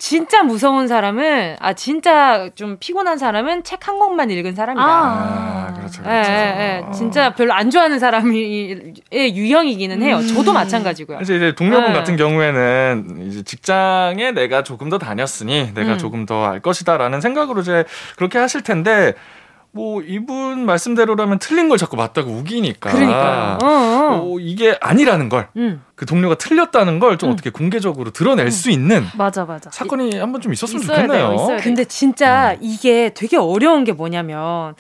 [0.02, 4.84] 진짜 무서운 사람은 아 진짜 좀 피곤한 사람은 책 한 권만 읽은 사람이다.
[4.86, 6.02] 아, 아 그렇죠.
[6.04, 6.10] 그렇죠.
[6.10, 6.92] 예, 예, 예.
[6.94, 10.18] 진짜 별로 안 좋아하는 사람의 유형이기는 해요.
[10.18, 10.28] 음.
[10.28, 11.18] 저도 마찬가지고요.
[11.20, 11.94] 사실 이제 동료분 예.
[11.94, 15.98] 같은 경우에는 이제 직장에 내가 조금 더 다녔으니 내가 음.
[15.98, 17.84] 조금 더 알 것이다라는 생각으로 이제
[18.16, 19.14] 그렇게 하실 텐데
[19.72, 24.20] 뭐 이분 말씀대로라면 틀린 걸 자꾸 맞다고 우기니까 그러니까 어, 어.
[24.24, 25.84] 어, 이게 아니라는 걸그 음.
[26.08, 27.34] 동료가 틀렸다는 걸좀 음.
[27.34, 28.52] 어떻게 공개적으로 드러낼 음.
[28.52, 31.10] 수 있는 맞아 맞아 사건이 한번 좀 있었으면 좋겠네요.
[31.10, 32.58] 돼요, 근데 진짜 음.
[32.62, 34.74] 이게 되게 어려운 게 뭐냐면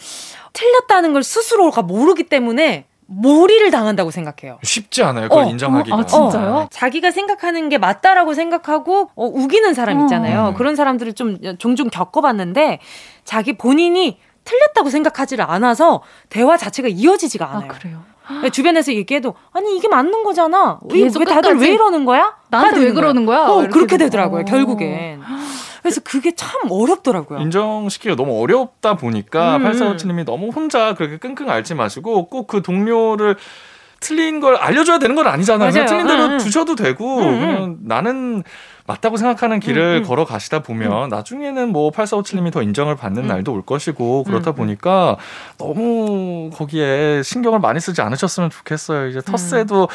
[0.54, 4.60] 틀렸다는 걸 스스로가 모르기 때문에 몰이를 당한다고 생각해요.
[4.64, 5.30] 쉽지 않아요.
[5.30, 5.96] 그걸 어, 인정하기가.
[5.96, 6.54] 어, 아, 진짜요?
[6.54, 10.50] 어, 자기가 생각하는 게 맞다라고 생각하고 어, 우기는 사람 있잖아요.
[10.50, 10.54] 음.
[10.54, 12.80] 그런 사람들을 좀 종종 겪어봤는데
[13.24, 14.20] 자기 본인이
[14.50, 17.72] 틀렸다고 생각하지를 않아서 대화 자체가 이어지지가 아, 않아요.
[17.72, 18.04] 아, 그래요?
[18.44, 20.80] 네, 주변에서 얘기해도 아니 이게 맞는 거잖아.
[20.92, 22.36] 왜, 왜 다들 왜 이러는 거야?
[22.50, 23.40] 나한테 왜 그러는 거야?
[23.48, 24.42] 어, 그렇게 되더라고요.
[24.42, 24.46] 어.
[24.46, 25.22] 결국엔.
[25.82, 27.40] 그래서 그게 참 어렵더라고요.
[27.40, 29.64] 인정시키기가 너무 어렵다 보니까 음.
[29.66, 33.36] 8457님이 너무 혼자 그렇게 끙끙 앓지 마시고 꼭 그 동료를
[34.02, 35.72] 틀린 걸 알려줘야 되는 건 아니잖아요.
[35.72, 35.86] 맞아요.
[35.88, 36.38] 틀린 대로 음.
[36.38, 37.24] 두셔도 되고 음.
[37.40, 38.44] 그냥 나는
[38.90, 40.04] 맞다고 생각하는 길을 음, 음.
[40.04, 41.10] 걸어 가시다 보면 음.
[41.10, 43.28] 나중에는 뭐 8457님이 더 인정을 받는 음.
[43.28, 44.56] 날도 올 것이고 그렇다 음, 음.
[44.56, 45.18] 보니까
[45.60, 49.10] 너무 거기에 신경을 많이 쓰지 않으셨으면 좋겠어요.
[49.10, 49.90] 이제 텃세도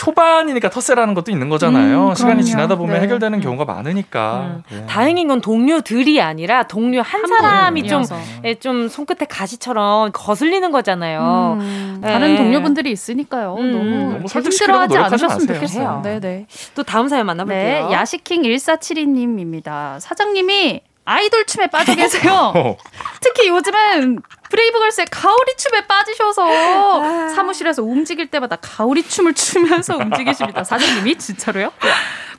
[0.00, 2.08] 초반이니까 텃세라는 것도 있는 거잖아요.
[2.08, 3.02] 음, 시간이 지나다 보면 네.
[3.02, 3.42] 해결되는 음.
[3.42, 4.46] 경우가 많으니까.
[4.46, 4.62] 음.
[4.70, 4.86] 네.
[4.86, 8.02] 다행인 건 동료들이 아니라 동료 한, 한 사람이 좀,
[8.44, 11.58] 예, 좀 손끝에 가시처럼 거슬리는 거잖아요.
[11.60, 11.98] 음.
[12.00, 12.12] 네.
[12.12, 13.56] 다른 동료분들이 있으니까요.
[13.58, 13.72] 음.
[13.72, 16.00] 너무, 너무 힘들어하지 않으셨으면 좋겠어요.
[16.02, 16.46] 네네.
[16.74, 17.88] 또 다음 사연 만나볼게요.
[17.88, 20.00] 네, 야시킹 1472님입니다.
[20.00, 22.52] 사장님이 아이돌 춤에 빠져 계세요.
[23.20, 27.19] 특히 요즘은 브레이브걸스의 가오리 춤에 빠지셔서 아.
[27.50, 30.64] 사무실에서 움직일 때마다 가오리 춤을 추면서 움직이십니다.
[30.64, 31.72] 사장님이 진짜로요?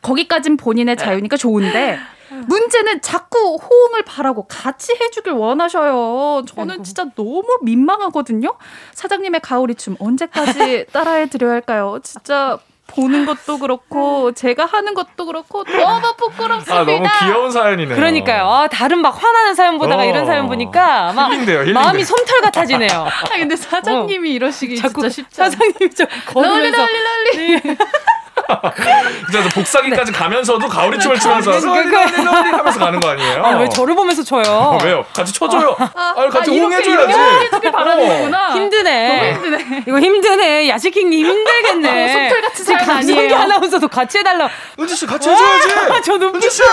[0.02, 2.00] 거기까진 본인의 자유니까 좋은데
[2.48, 6.44] 문제는 자꾸 호응을 바라고 같이 해주길 원하셔요.
[6.46, 8.56] 저는 진짜 너무 민망하거든요.
[8.94, 12.00] 사장님의 가오리 춤 언제까지 따라해 드려야 할까요?
[12.04, 12.58] 진짜
[12.88, 16.76] 보는 것도 그렇고 제가 하는 것도 그렇고 너무 부끄럽습니다.
[16.82, 17.96] 아, 너무 귀여운 사연이네요.
[17.96, 18.50] 그러니까요.
[18.50, 20.06] 아, 다른 막 화나는 사연 보다가 어.
[20.06, 21.74] 이런 사연 보니까 막 힐링돼요, 힐링돼.
[21.74, 22.90] 마음이 솜털 같아지네요.
[23.08, 24.34] 아 근데 사장님이 어.
[24.34, 27.62] 이러시기 자꾸 진짜 쉽지 사장님이 저 걸으면서 널리 널리 널리.
[27.62, 27.78] 네.
[29.32, 30.18] 진짜 복사기까지 네.
[30.18, 33.44] 가면서도 가오리 춤을 추면서 널리 널리 하면서 가는 거 아니에요?
[33.44, 34.44] 아, 왜 저를 보면서 쳐요?
[34.46, 35.06] 어, 왜요?
[35.14, 35.76] 같이 쳐줘요.
[35.80, 37.14] 아, 아 같이 아, 호응해줘야지.
[37.52, 38.56] 이렇게 바라는 거구나.
[38.56, 39.08] 힘드네.
[39.08, 39.84] 너무 힘드네.
[39.88, 40.70] 이거 힘드네.
[40.70, 42.04] 야식킹님 힘들겠네.
[42.04, 43.36] 어, 속털 같은 사람 아니에요.
[43.36, 44.50] 아나운서도 같이 해달라.
[44.80, 45.74] 은지 씨 같이 해줘야지.
[45.92, 46.36] 아, 저 눈빛.
[46.36, 46.64] 은지 씨,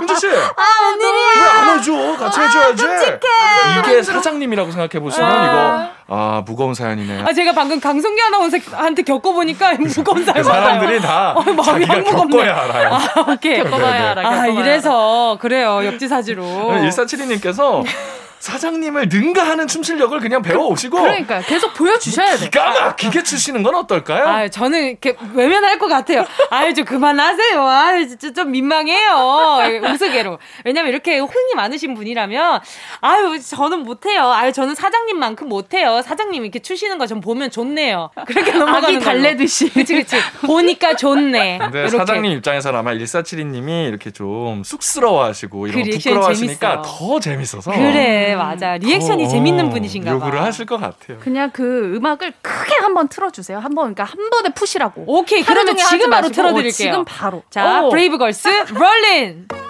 [0.00, 0.26] 은지 씨.
[0.28, 1.44] 아 웬일이야?
[1.44, 2.16] 왜안 해줘?
[2.18, 2.84] 같이 해줘야지.
[2.86, 5.44] 아, 이게 사장님이라고 생각해 보시면 아.
[5.44, 7.22] 이거 아 무거운 사연이네.
[7.22, 10.36] 아 제가 방금 강성기 아나운서한테 겪어보니까 무거운 사연.
[10.36, 12.88] 그 사람들이 다 어, 자기가 겪어야 알아요.
[12.94, 13.62] 아, 오케이.
[13.62, 14.28] 겪어봐야 알아.
[14.28, 16.44] 아 이래서 그래요 역지사지로.
[16.44, 17.82] 1472님께서
[18.38, 22.44] 사장님을 능가하는 춤 실력을 그냥 배워 오시고 그러니까 계속 보여주셔야 돼.
[22.50, 24.26] 기가 막히게 추시는 건 어떨까요?
[24.26, 26.26] 아, 저는 이렇게 외면할 것 같아요.
[26.50, 27.66] 아유, 좀 그만하세요.
[27.66, 29.60] 아유, 진짜 좀 민망해요.
[29.92, 30.38] 우스개로.
[30.64, 32.60] 왜냐면 이렇게 호응이 많으신 분이라면
[33.00, 34.30] 아유, 저는 못해요.
[34.30, 36.02] 아유, 저는 사장님만큼 못해요.
[36.02, 38.10] 사장님 이렇게 추시는 거 좀 보면 좋네요.
[38.26, 39.68] 그렇게 넘어가는 달래듯이.
[39.72, 40.16] 그치, 그치.
[40.46, 41.58] 보니까 좋네.
[41.58, 41.98] 근데 이렇게.
[41.98, 46.82] 사장님 입장에서는 아마 1472님이 이렇게 좀 쑥스러워하시고 이런 부끄러워하시니까 재밌어.
[46.82, 47.70] 더 재밌어서.
[47.72, 48.23] 그래.
[48.36, 48.76] 맞아.
[48.76, 50.14] 리액션이 어, 재밌는 분이신가 봐.
[50.16, 51.18] 요구를 하실 것 같아요.
[51.20, 53.58] 그냥 그 음악을 크게 한번 틀어주세요.
[53.58, 55.04] 한번 그러니까 한 번에 푸시라고.
[55.06, 55.42] 오케이.
[55.42, 56.72] 그러면 지금 바로 틀어드릴게요.
[56.72, 57.42] 지금 바로.
[57.50, 59.48] 자, 브레이브걸스 롤린.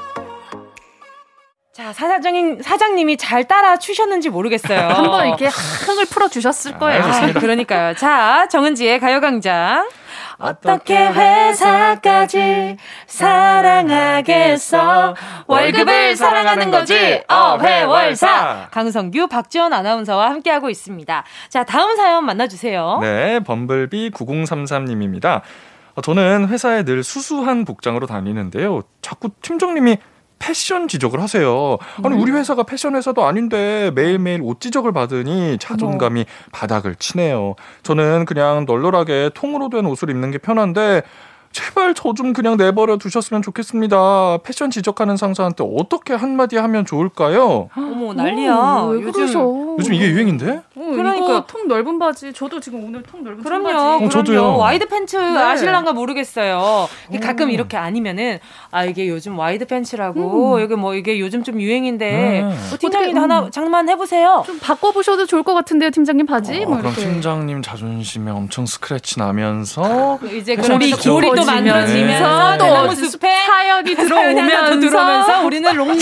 [1.74, 4.78] 자, 사장님, 사장님이 잘 따라 추셨는지 모르겠어요.
[4.78, 7.02] 한번 이렇게 흥을 풀어 주셨을 거예요.
[7.02, 7.96] 아, 그러니까요.
[7.96, 9.88] 자, 정은지의 가요광장.
[10.38, 12.76] 어떻게 회사까지
[13.08, 15.16] 사랑하겠어?
[15.48, 17.24] 월급을 사랑하는 거지.
[17.26, 18.68] 어회월사.
[18.70, 21.24] 강성규, 박지원 아나운서와 함께하고 있습니다.
[21.48, 22.98] 자, 다음 사연 만나주세요.
[23.00, 25.40] 네, 범블비 9033님입니다.
[25.96, 28.82] 어, 저는 회사에 늘 수수한 복장으로 다니는데요.
[29.02, 29.98] 자꾸 팀장님이
[30.44, 31.78] 패션 지적을 하세요.
[32.02, 32.36] 아니 우리 음.
[32.36, 36.24] 회사가 패션 회사도 아닌데 매일매일 옷 지적을 받으니 자존감이 어.
[36.52, 37.54] 바닥을 치네요.
[37.82, 41.02] 저는 그냥 널널하게 통으로 된 옷을 입는 게 편한데
[41.54, 44.38] 제발 저 좀 그냥 내버려 두셨으면 좋겠습니다.
[44.44, 47.68] 패션 지적하는 상사한테 어떻게 한마디 하면 좋을까요?
[47.76, 48.54] 어머 난리야.
[48.88, 49.26] 오, 요즘
[49.78, 50.62] 요즘 이게 유행인데?
[50.76, 52.32] 어, 그러니까 통 넓은 바지.
[52.32, 54.04] 저도 지금 오늘 통 넓은 그럼요, 바지.
[54.04, 54.56] 어, 저도요.
[54.58, 55.38] 와이드 팬츠 네.
[55.38, 56.88] 아실랑가 모르겠어요.
[57.22, 58.38] 가끔 이렇게 아니면은
[58.70, 60.60] 아 이게 요즘 와이드 팬츠라고 음.
[60.60, 62.70] 여기 뭐 이게 요즘 좀 유행인데 음.
[62.72, 63.22] 어, 팀장님 음.
[63.22, 64.42] 하나 장만 해보세요.
[64.46, 66.62] 좀 바꿔보셔도 좋을 것 같은데요, 팀장님 바지.
[66.64, 70.90] 어, 뭐 그럼 팀장님 자존심에 엄청 스크래치 나면서 이제 그럼 고리
[71.34, 75.98] 또 만들어지면서 또 대나무 숲에 사연이 들어오면서 들어오면서 우리는 롱런.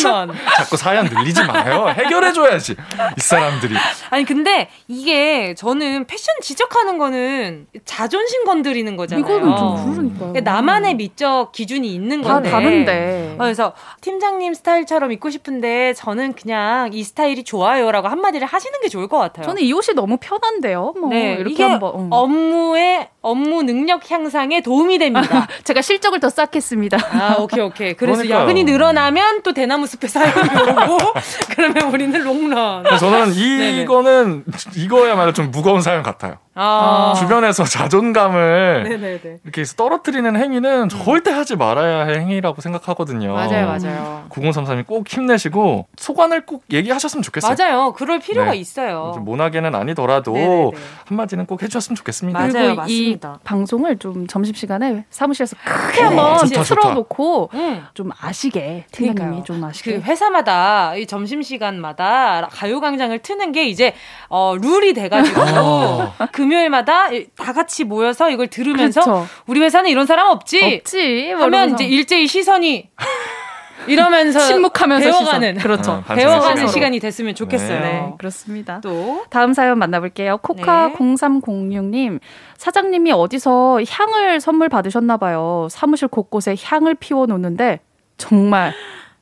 [0.56, 1.88] 자꾸 사연 늘리지 마요.
[1.96, 2.72] 해결해줘야지
[3.16, 3.74] 이 사람들이.
[4.10, 9.24] 아니 근데 이게 저는 패션 지적하는 거는 자존심 건드리는 거잖아요.
[9.24, 10.18] 이거는 좀 그러니까.
[10.18, 12.50] 그러니까 나만의 미적 기준이 있는 건데.
[12.50, 13.36] 다 다른데.
[13.38, 19.18] 그래서 팀장님 스타일처럼 입고 싶은데 저는 그냥 이 스타일이 좋아요라고 한마디를 하시는 게 좋을 것
[19.18, 19.46] 같아요.
[19.46, 20.94] 저는 이 옷이 너무 편한데요.
[21.00, 22.08] 뭐 네, 이렇게 한번 음.
[22.10, 25.31] 업무에 업무 능력 향상에 도움이 됩니다.
[25.64, 26.98] 제가 실적을 더 쌓겠습니다.
[27.12, 27.94] 아, 오케이, 오케이.
[27.94, 28.42] 그래서 그러니까요.
[28.42, 30.98] 야근이 늘어나면 또 대나무 숲에 사연이 오고,
[31.54, 32.84] 그러면 우리는 롱런.
[32.98, 33.32] 저는
[33.82, 34.44] 이거는,
[34.76, 36.36] 이거야말로 좀 무거운 사연 같아요.
[36.54, 37.14] 아.
[37.18, 39.38] 주변에서 자존감을 네네네.
[39.42, 40.88] 이렇게 해서 떨어뜨리는 행위는 음.
[40.88, 43.32] 절대 하지 말아야 할 행위라고 생각하거든요.
[43.32, 44.24] 맞아요, 맞아요.
[44.28, 47.54] 9033이 꼭 힘내시고 소관을 꼭 얘기하셨으면 좋겠어요.
[47.58, 47.92] 맞아요.
[47.94, 48.58] 그럴 필요가 네.
[48.58, 49.14] 있어요.
[49.20, 50.70] 모나게는 아니더라도 네네네.
[51.06, 52.38] 한마디는 꼭 해주셨으면 좋겠습니다.
[52.38, 53.34] 맞아요, 맞습니다.
[53.40, 57.84] 이 방송을 좀 점심시간에 사무실에서 크게 한번 틀어놓고 음.
[57.94, 59.94] 좀 아시게 팀장님이 좀 아시게.
[59.94, 63.94] 그 회사마다 이 점심시간마다 가요광장을 트는 게 이제
[64.28, 66.14] 어, 룰이 돼가지고 어.
[66.42, 69.26] 금요일마다 다 같이 모여서 이걸 들으면서 그렇죠.
[69.46, 70.80] 우리 회사는 이런 사람 없지?
[70.82, 71.30] 없지.
[71.30, 72.90] 하면 이제 일제히 시선이
[73.86, 75.62] 이러면서 침묵하면서 배워가는 시선.
[75.62, 75.92] 그렇죠.
[75.92, 77.80] 어, 배워가는 시간이 됐으면 좋겠어요.
[77.80, 77.92] 네.
[77.92, 78.80] 네, 그렇습니다.
[78.80, 80.38] 또 다음 사연 만나볼게요.
[80.38, 80.94] 코카 네.
[80.94, 82.18] 0306님
[82.56, 85.68] 사장님이 어디서 향을 선물 받으셨나 봐요.
[85.70, 87.80] 사무실 곳곳에 향을 피워 놓는데
[88.18, 88.72] 정말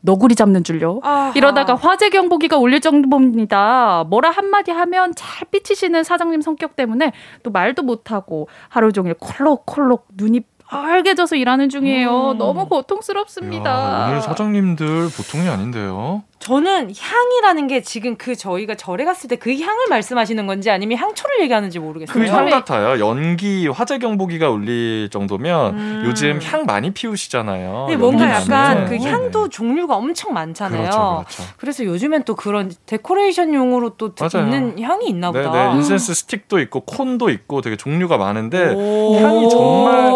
[0.03, 1.01] 너구리 잡는 줄요.
[1.03, 1.33] 아하.
[1.35, 4.05] 이러다가 화재 경보기가 울릴 정도입니다.
[4.09, 10.43] 뭐라 한마디 하면 잘 삐치시는 사장님 성격 때문에 또 말도 못하고 하루 종일 콜록콜록 눈이
[10.71, 12.33] 빨개져서 일하는 중이에요.
[12.33, 12.39] 음.
[12.39, 13.71] 너무 고통스럽습니다.
[13.71, 16.23] 야, 오늘 사장님들 보통이 아닌데요.
[16.41, 21.41] 저는 향이라는 게 지금 그 저희가 절에 갔을 때 그 향을 말씀하시는 건지 아니면 향초를
[21.43, 22.15] 얘기하는지 모르겠어요.
[22.15, 22.99] 그 향 같아요.
[23.07, 26.03] 연기 화재 경보기가 울릴 정도면 음.
[26.07, 27.87] 요즘 향 많이 피우시잖아요.
[27.91, 29.51] 네, 뭔가 약간 그 향도 네.
[29.51, 30.81] 종류가 엄청 많잖아요.
[30.81, 31.43] 그렇죠, 그렇죠.
[31.59, 34.47] 그래서 요즘엔 또 그런 데코레이션용으로 또 맞아요.
[34.47, 35.51] 있는 향이 있나 보다.
[35.53, 35.77] 네, 네.
[35.77, 40.11] 인센스 스틱도 있고 콘도 있고 되게 종류가 많은데 향이 정말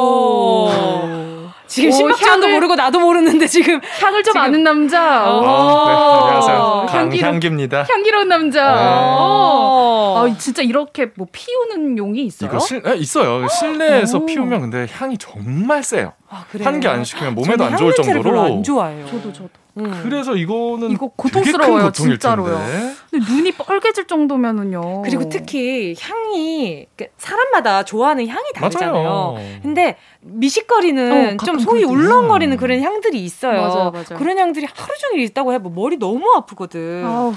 [1.74, 4.40] 지금 신박찬도 모르고 나도 모르는데 지금 향을 좀 지금.
[4.40, 5.28] 아는 남자.
[5.28, 5.40] 어.
[5.40, 5.88] 어.
[5.88, 6.86] 네, 안녕하세요.
[6.88, 7.86] 강향기입니다.
[7.88, 8.62] 향기로운 남자.
[8.62, 8.82] 네.
[8.86, 10.14] 어.
[10.24, 12.48] 아, 진짜 이렇게 뭐 피우는 용이 있어요?
[12.48, 13.48] 이거 실, 네, 있어요.
[13.48, 14.26] 실내에서 오.
[14.26, 16.12] 피우면 근데 향이 정말 세요.
[16.28, 18.40] 아, 한개 안 시키면 몸에도 안 좋을 정도로.
[18.40, 19.06] 안 좋아해요.
[19.06, 19.63] 저도 저도.
[19.76, 20.00] 음.
[20.04, 22.62] 그래서 이거는 이거 고통스러워요, 진짜로요.
[23.10, 25.02] 근데 눈이 빨개질 정도면은요.
[25.02, 29.02] 그리고 특히 향이 사람마다 좋아하는 향이 다르잖아요.
[29.02, 29.38] 맞아요.
[29.62, 33.60] 근데 미식거리는 어, 좀 속이 울렁거리는 그런 향들이 있어요.
[33.60, 34.16] 맞아요, 맞아요.
[34.16, 37.04] 그런 향들이 하루 종일 있다고 해봐 머리 너무 아프거든.
[37.04, 37.34] 아우.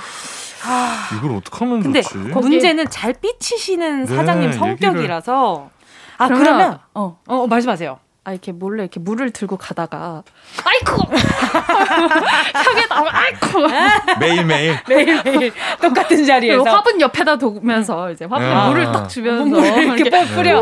[0.64, 1.10] 아.
[1.18, 2.18] 이걸 어떻게 하면 근데 좋지?
[2.18, 5.70] 문제는 잘 삐치시는 네, 사장님 성격이라서.
[6.20, 8.00] 아 그러면, 그러면 어, 어 말씀하세요.
[8.28, 10.22] 아 이렇게 몰래 이렇게 물을 들고 가다가
[10.66, 11.02] 아이쿠!
[12.54, 13.68] 향에 나와 아이쿠!
[14.20, 14.78] 매일 매일?
[14.86, 15.54] 매일 매일.
[15.82, 16.62] 똑같은 자리에서.
[16.64, 18.68] 화분 옆에다 두면서 이제 화분에 아.
[18.68, 20.62] 물을 딱 주면서 물을 이렇게 뿌려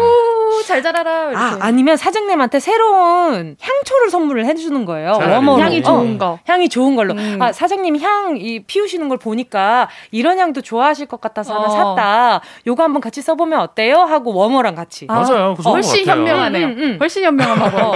[0.67, 1.37] 잘 자라라 이렇게.
[1.37, 7.13] 아 아니면 사장님한테 새로운 향초를 선물을 해주는 거예요 워머 향이 좋은 거 향이 좋은 걸로
[7.13, 7.41] 음.
[7.41, 11.69] 아 사장님 향 이 피우시는 걸 보니까 이런 향도 좋아하실 것 같아서 하나 어.
[11.69, 15.21] 샀다 요거 한번 같이 써보면 어때요 하고 워머랑 같이 아.
[15.21, 16.97] 맞아요 그 훨씬 현명하네요 음, 음, 음.
[16.99, 17.95] 훨씬 현명한 방법.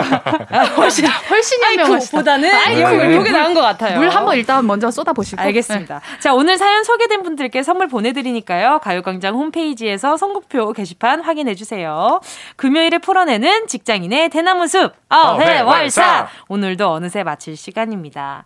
[0.51, 3.99] 아, 훨씬 훨씬 현명하시보다는 아이고 요게 나은 것 같아요.
[3.99, 5.41] 물 한번 일단 먼저 쏟아 보시고.
[5.41, 5.95] 알겠습니다.
[5.99, 6.19] 네.
[6.19, 8.79] 자 오늘 사연 소개된 분들께 선물 보내드리니까요.
[8.81, 12.19] 가요광장 홈페이지에서 선곡표 게시판 확인해 주세요.
[12.55, 18.43] 금요일에 풀어내는 직장인의 대나무 숲 어회월사 오늘도 어느새 마칠 시간입니다.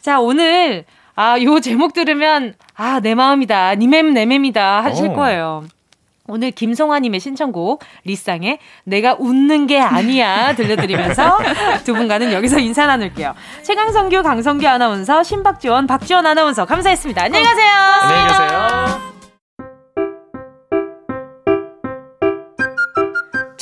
[0.00, 0.84] 자 오늘
[1.16, 3.76] 아, 요 제목 들으면, 아, 내 마음이다.
[3.76, 4.82] 니맴, 내맴이다.
[4.82, 5.14] 하실 어.
[5.14, 5.64] 거예요.
[6.26, 11.38] 오늘 김성화님의 신청곡 리쌍의 내가 웃는 게 아니야 들려드리면서
[11.84, 13.34] 두 분과는 여기서 인사 나눌게요.
[13.62, 17.24] 최강성규, 강성규 아나운서, 신박지원, 박지원 아나운서 감사했습니다.
[17.24, 17.70] 안녕히 가세요.
[17.70, 19.13] 안녕히 계세요.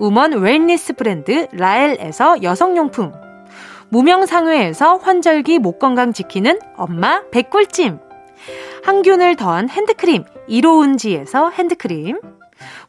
[0.00, 3.12] woman wellness 브랜드 라엘에서 여성용품.
[3.90, 7.98] 무명상회에서 환절기 목 건강 지키는 엄마 백꿀찜.
[8.82, 12.18] 항균을 더한 핸드크림 이로운지에서 핸드크림.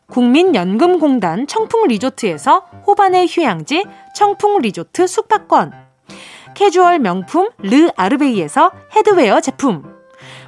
[0.07, 3.85] 국민연금공단 청풍리조트에서 호반의 휴양지
[4.15, 5.73] 청풍리조트 숙박권.
[6.55, 9.83] 캐주얼 명품 르 아르베이에서 headwear 제품.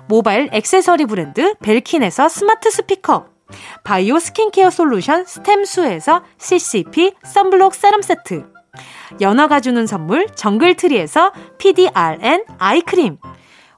[0.08, 3.33] 모바일 액세서리 브랜드 벨킨에서 스마트 스피커
[3.84, 8.46] 바이오 스킨케어 솔루션 스템수에서 CCP 썬블록 세럼 세트.
[9.22, 13.18] 연어가 주는 선물 정글트리에서 PDRN 아이크림.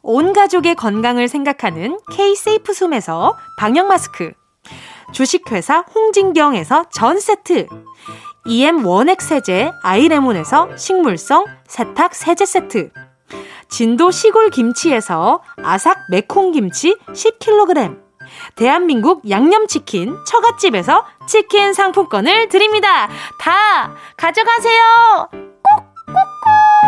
[0.02, 4.32] 온 가족의 건강을 생각하는 K-세이프 숨에서 방역 마스크.
[5.12, 7.68] 주식회사 홍진경에서 전 세트.
[8.48, 12.92] EM 원액 세제 아이레몬에서 식물성 세탁 세제 세트.
[13.68, 18.05] 진도 시골 김치에서 아삭 매콩 김치 10kg
[18.56, 23.08] 대한민국 양념치킨 처갓집에서 치킨 상품권을 드립니다.
[23.40, 25.30] 다 가져가세요.
[25.32, 26.86] 꼭꼭꼭.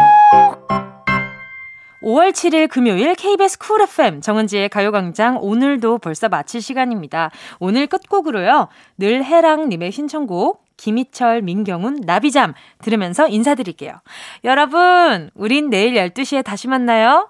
[2.07, 7.31] 5월 7일 금요일 KBS 쿨 FM 정은지의 가요광장 오늘도 벌써 마칠 시간입니다.
[7.59, 8.69] 오늘 끝곡으로요.
[8.97, 13.99] 늘 해랑님의 신청곡 김희철, 민경훈, 나비잠 들으면서 인사드릴게요.
[14.45, 17.29] 여러분, 우린 내일 12시에 다시 만나요.